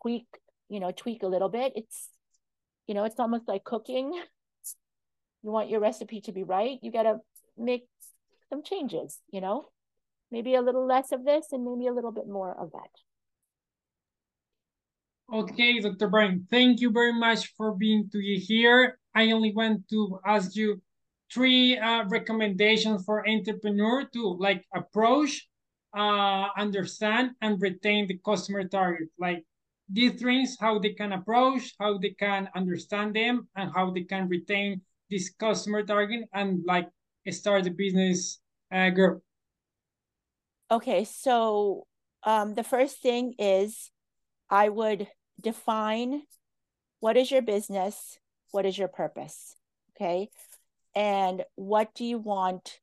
tweak, 0.02 0.26
you 0.70 0.80
know, 0.80 0.92
tweak 0.92 1.24
a 1.24 1.28
little 1.28 1.50
bit. 1.50 1.74
It's, 1.76 2.10
you 2.88 2.96
know, 2.96 3.04
it's 3.04 3.20
almost 3.20 3.48
like 3.48 3.64
cooking 3.64 4.12
you 5.44 5.52
want 5.52 5.70
your 5.70 5.80
recipe 5.80 6.22
to 6.22 6.32
be 6.32 6.44
right, 6.44 6.80
you 6.82 6.92
got 6.92 7.04
to 7.04 7.18
make 7.58 7.88
some 8.50 8.64
changes, 8.64 9.20
you 9.32 9.42
know, 9.42 9.70
maybe 10.32 10.56
a 10.56 10.62
little 10.62 10.86
less 10.86 11.12
of 11.12 11.26
this 11.26 11.48
and 11.52 11.64
maybe 11.64 11.88
a 11.88 11.94
little 11.94 12.12
bit 12.12 12.28
more 12.28 12.56
of 12.60 12.72
that. 12.72 12.90
Okay, 15.34 15.80
Dr. 15.80 16.08
Brian, 16.08 16.48
thank 16.50 16.80
you 16.80 16.90
very 16.92 17.12
much 17.12 17.54
for 17.58 17.76
being 17.76 18.10
to 18.12 18.20
be 18.20 18.40
here. 18.40 18.98
I 19.14 19.32
only 19.32 19.52
want 19.54 19.90
to 19.90 20.20
ask 20.26 20.56
you 20.56 20.82
three 21.34 21.78
uh, 21.78 22.06
recommendations 22.08 23.04
for 23.04 23.28
entrepreneur 23.28 24.06
to 24.14 24.38
like 24.40 24.64
approach, 24.74 25.48
uh, 25.94 26.48
understand, 26.58 27.32
and 27.42 27.62
retain 27.62 28.08
the 28.08 28.18
customer 28.24 28.64
target. 28.64 29.10
Like 29.20 29.44
these 29.90 30.14
things, 30.22 30.56
how 30.60 30.80
they 30.80 30.94
can 30.94 31.12
approach, 31.12 31.74
how 31.78 31.98
they 31.98 32.12
can 32.12 32.48
understand 32.56 33.14
them, 33.14 33.50
and 33.56 33.72
how 33.74 33.92
they 33.92 34.04
can 34.04 34.30
retain 34.30 34.82
this 35.10 35.30
customer 35.30 35.84
target 35.84 36.22
and 36.34 36.64
like 36.66 36.88
start 37.30 37.64
the 37.64 37.72
business 37.72 38.40
uh, 38.72 38.90
grow? 38.90 39.20
Okay, 40.70 41.06
so 41.06 41.88
um, 42.24 42.54
the 42.54 42.64
first 42.64 43.02
thing 43.02 43.34
is 43.40 43.92
I 44.50 44.70
would 44.70 45.08
define 45.40 46.24
what 47.00 47.16
is 47.16 47.32
your 47.32 47.42
business, 47.42 48.18
what 48.52 48.66
is 48.66 48.78
your 48.78 48.88
purpose, 48.88 49.56
okay, 49.96 50.30
and 50.96 51.44
what 51.56 51.94
do 51.96 52.04
you 52.04 52.18
want, 52.18 52.80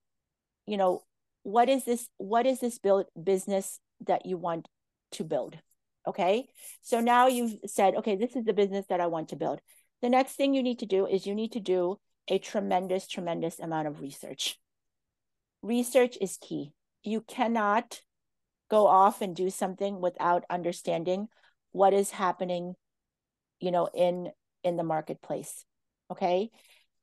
you 0.67 0.77
know, 0.77 1.03
what 1.43 1.69
is 1.69 1.85
this 1.85 2.09
what 2.17 2.47
is 2.47 2.61
this 2.61 2.79
build 2.79 3.07
business 3.23 3.81
that 4.07 4.25
you 4.25 4.39
want 4.39 4.69
to 5.13 5.25
build 5.25 5.59
okay? 6.07 6.47
So 6.83 7.01
now 7.01 7.29
you've 7.29 7.57
said 7.67 7.95
okay 7.97 8.17
this 8.17 8.37
is 8.37 8.45
the 8.45 8.53
business 8.53 8.87
that 8.89 9.01
i 9.01 9.07
want 9.07 9.29
to 9.31 9.37
build. 9.37 9.61
The 10.03 10.09
next 10.09 10.33
thing 10.35 10.55
you 10.55 10.63
need 10.63 10.81
to 10.81 10.87
do 10.87 11.07
is 11.07 11.27
you 11.27 11.35
need 11.35 11.53
to 11.53 11.61
do 11.61 11.99
a 12.29 12.39
tremendous, 12.39 13.07
tremendous 13.07 13.59
amount 13.59 13.89
of 13.89 14.01
research. 14.01 14.59
Research 15.63 16.17
is 16.21 16.39
key. 16.41 16.73
You 17.03 17.21
cannot 17.21 18.01
go 18.71 18.87
off 18.87 19.21
and 19.21 19.37
do 19.37 19.51
something 19.51 20.01
without 20.01 20.45
understanding 20.49 21.29
what 21.73 21.93
is 21.93 22.11
happening, 22.11 22.75
you 23.61 23.71
know, 23.71 23.89
in 23.95 24.31
in 24.63 24.77
the 24.77 24.83
marketplace. 24.83 25.65
Okay. 26.11 26.51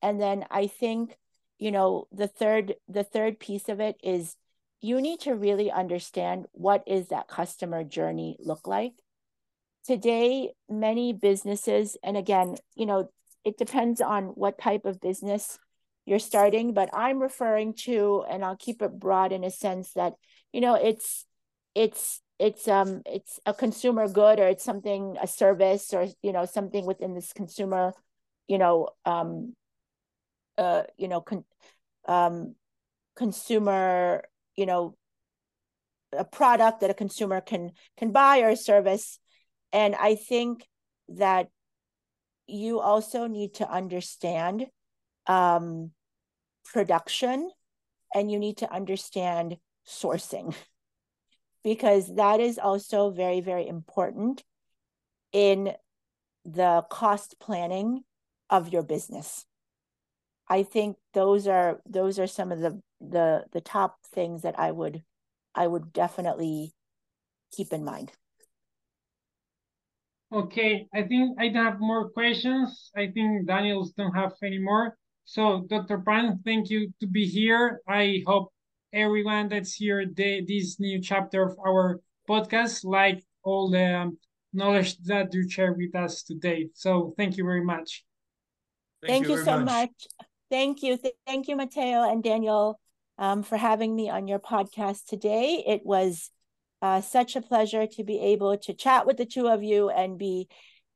And 0.01 0.19
then 0.19 0.45
I 0.49 0.67
think, 0.67 1.15
you 1.59 1.71
know, 1.71 2.07
the 2.11 2.27
third 2.27 2.75
the 2.87 3.03
third 3.03 3.39
piece 3.39 3.69
of 3.69 3.79
it 3.79 3.97
is 4.03 4.35
you 4.81 4.99
need 4.99 5.19
to 5.21 5.35
really 5.35 5.69
understand 5.69 6.47
what 6.53 6.83
is 6.87 7.09
that 7.09 7.27
customer 7.27 7.83
journey 7.83 8.35
look 8.39 8.67
like 8.67 8.93
today 9.85 10.51
many 10.69 11.13
businesses 11.13 11.97
and 12.03 12.15
again 12.17 12.55
you 12.75 12.85
know 12.85 13.09
it 13.43 13.57
depends 13.57 14.01
on 14.01 14.25
what 14.25 14.59
type 14.59 14.85
of 14.85 14.99
business 15.01 15.57
you're 16.05 16.19
starting 16.19 16.73
but 16.73 16.89
i'm 16.93 17.19
referring 17.19 17.73
to 17.73 18.23
and 18.29 18.43
i'll 18.43 18.57
keep 18.57 18.81
it 18.81 18.99
broad 18.99 19.31
in 19.31 19.43
a 19.43 19.51
sense 19.51 19.93
that 19.93 20.13
you 20.51 20.61
know 20.61 20.75
it's 20.75 21.25
it's 21.75 22.21
it's 22.39 22.67
um 22.67 23.01
it's 23.05 23.39
a 23.45 23.53
consumer 23.53 24.07
good 24.07 24.39
or 24.39 24.47
it's 24.47 24.63
something 24.63 25.15
a 25.21 25.27
service 25.27 25.93
or 25.93 26.07
you 26.21 26.31
know 26.31 26.45
something 26.45 26.85
within 26.85 27.13
this 27.13 27.33
consumer 27.33 27.93
you 28.47 28.57
know 28.57 28.89
um 29.05 29.53
uh 30.57 30.83
you 30.97 31.07
know 31.07 31.21
con, 31.21 31.43
um 32.07 32.55
consumer 33.15 34.23
you 34.55 34.65
know 34.65 34.95
a 36.17 36.25
product 36.25 36.81
that 36.81 36.89
a 36.89 36.93
consumer 36.93 37.41
can 37.41 37.71
can 37.97 38.11
buy 38.11 38.39
or 38.41 38.49
a 38.49 38.55
service. 38.55 39.19
And 39.73 39.95
i 39.95 40.15
think 40.15 40.67
that 41.07 41.47
you 42.47 42.79
also 42.79 43.27
need 43.27 43.55
to 43.55 43.69
understand 43.69 44.67
um, 45.27 45.91
production 46.65 47.49
and 48.13 48.31
you 48.31 48.39
need 48.39 48.57
to 48.57 48.73
understand 48.73 49.57
sourcing 49.87 50.53
because 51.63 52.15
that 52.15 52.39
is 52.39 52.57
also 52.57 53.11
very, 53.11 53.41
very 53.41 53.67
important 53.67 54.43
in 55.31 55.73
the 56.45 56.83
cost 56.89 57.35
planning 57.39 58.03
of 58.49 58.69
your 58.69 58.83
business. 58.83 59.45
I 60.47 60.63
think 60.63 60.97
those 61.13 61.47
are 61.47 61.79
those 61.85 62.19
are 62.19 62.27
some 62.27 62.51
of 62.51 62.59
the 62.59 62.81
the 62.99 63.45
the 63.53 63.61
top 63.61 63.97
things 64.13 64.41
that 64.41 64.59
I 64.59 64.71
would 64.71 65.03
I 65.55 65.65
would 65.67 65.93
definitely 65.93 66.73
keep 67.51 67.71
in 67.71 67.85
mind. 67.85 68.11
Okay, 70.33 70.87
I 70.93 71.03
think 71.03 71.37
I 71.39 71.49
don't 71.49 71.65
have 71.65 71.79
more 71.79 72.09
questions. 72.09 72.89
I 72.95 73.07
think 73.07 73.47
Daniels 73.47 73.91
don't 73.91 74.15
have 74.15 74.31
any 74.41 74.59
more. 74.59 74.97
So, 75.25 75.65
Dr. 75.69 75.99
Pan, 75.99 76.39
thank 76.45 76.69
you 76.69 76.93
to 77.01 77.07
be 77.07 77.25
here. 77.25 77.81
I 77.87 78.23
hope 78.25 78.53
everyone 78.93 79.49
that's 79.49 79.73
here 79.73 80.05
the, 80.05 80.43
this 80.47 80.79
new 80.79 81.01
chapter 81.01 81.43
of 81.43 81.57
our 81.59 81.99
podcast 82.29 82.85
like 82.85 83.23
all 83.43 83.69
the 83.69 83.83
um, 83.83 84.17
knowledge 84.53 84.97
that 85.03 85.33
you 85.33 85.49
share 85.49 85.73
with 85.73 85.95
us 85.95 86.23
today. 86.23 86.69
So, 86.75 87.13
thank 87.17 87.35
you 87.35 87.43
very 87.43 87.63
much. 87.63 88.05
Thank, 89.01 89.25
thank 89.25 89.29
you, 89.29 89.37
you 89.37 89.43
so 89.43 89.57
much. 89.57 89.65
much. 89.65 90.07
Thank 90.49 90.83
you. 90.83 90.97
Thank 91.27 91.49
you, 91.49 91.57
Mateo 91.57 92.09
and 92.09 92.23
Daniel, 92.23 92.79
um, 93.17 93.43
for 93.43 93.57
having 93.57 93.95
me 93.95 94.09
on 94.09 94.27
your 94.27 94.39
podcast 94.39 95.05
today. 95.07 95.63
It 95.67 95.85
was 95.85 96.29
uh, 96.81 97.01
such 97.01 97.35
a 97.35 97.41
pleasure 97.41 97.85
to 97.85 98.03
be 98.03 98.19
able 98.19 98.57
to 98.57 98.73
chat 98.73 99.05
with 99.05 99.17
the 99.17 99.25
two 99.25 99.47
of 99.47 99.63
you 99.63 99.89
and 99.89 100.17
be 100.17 100.47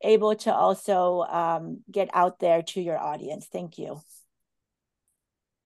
able 0.01 0.35
to 0.35 0.53
also 0.53 1.21
um, 1.21 1.81
get 1.91 2.09
out 2.13 2.39
there 2.39 2.61
to 2.61 2.81
your 2.81 2.97
audience. 2.97 3.47
Thank 3.51 3.77
you. 3.77 4.01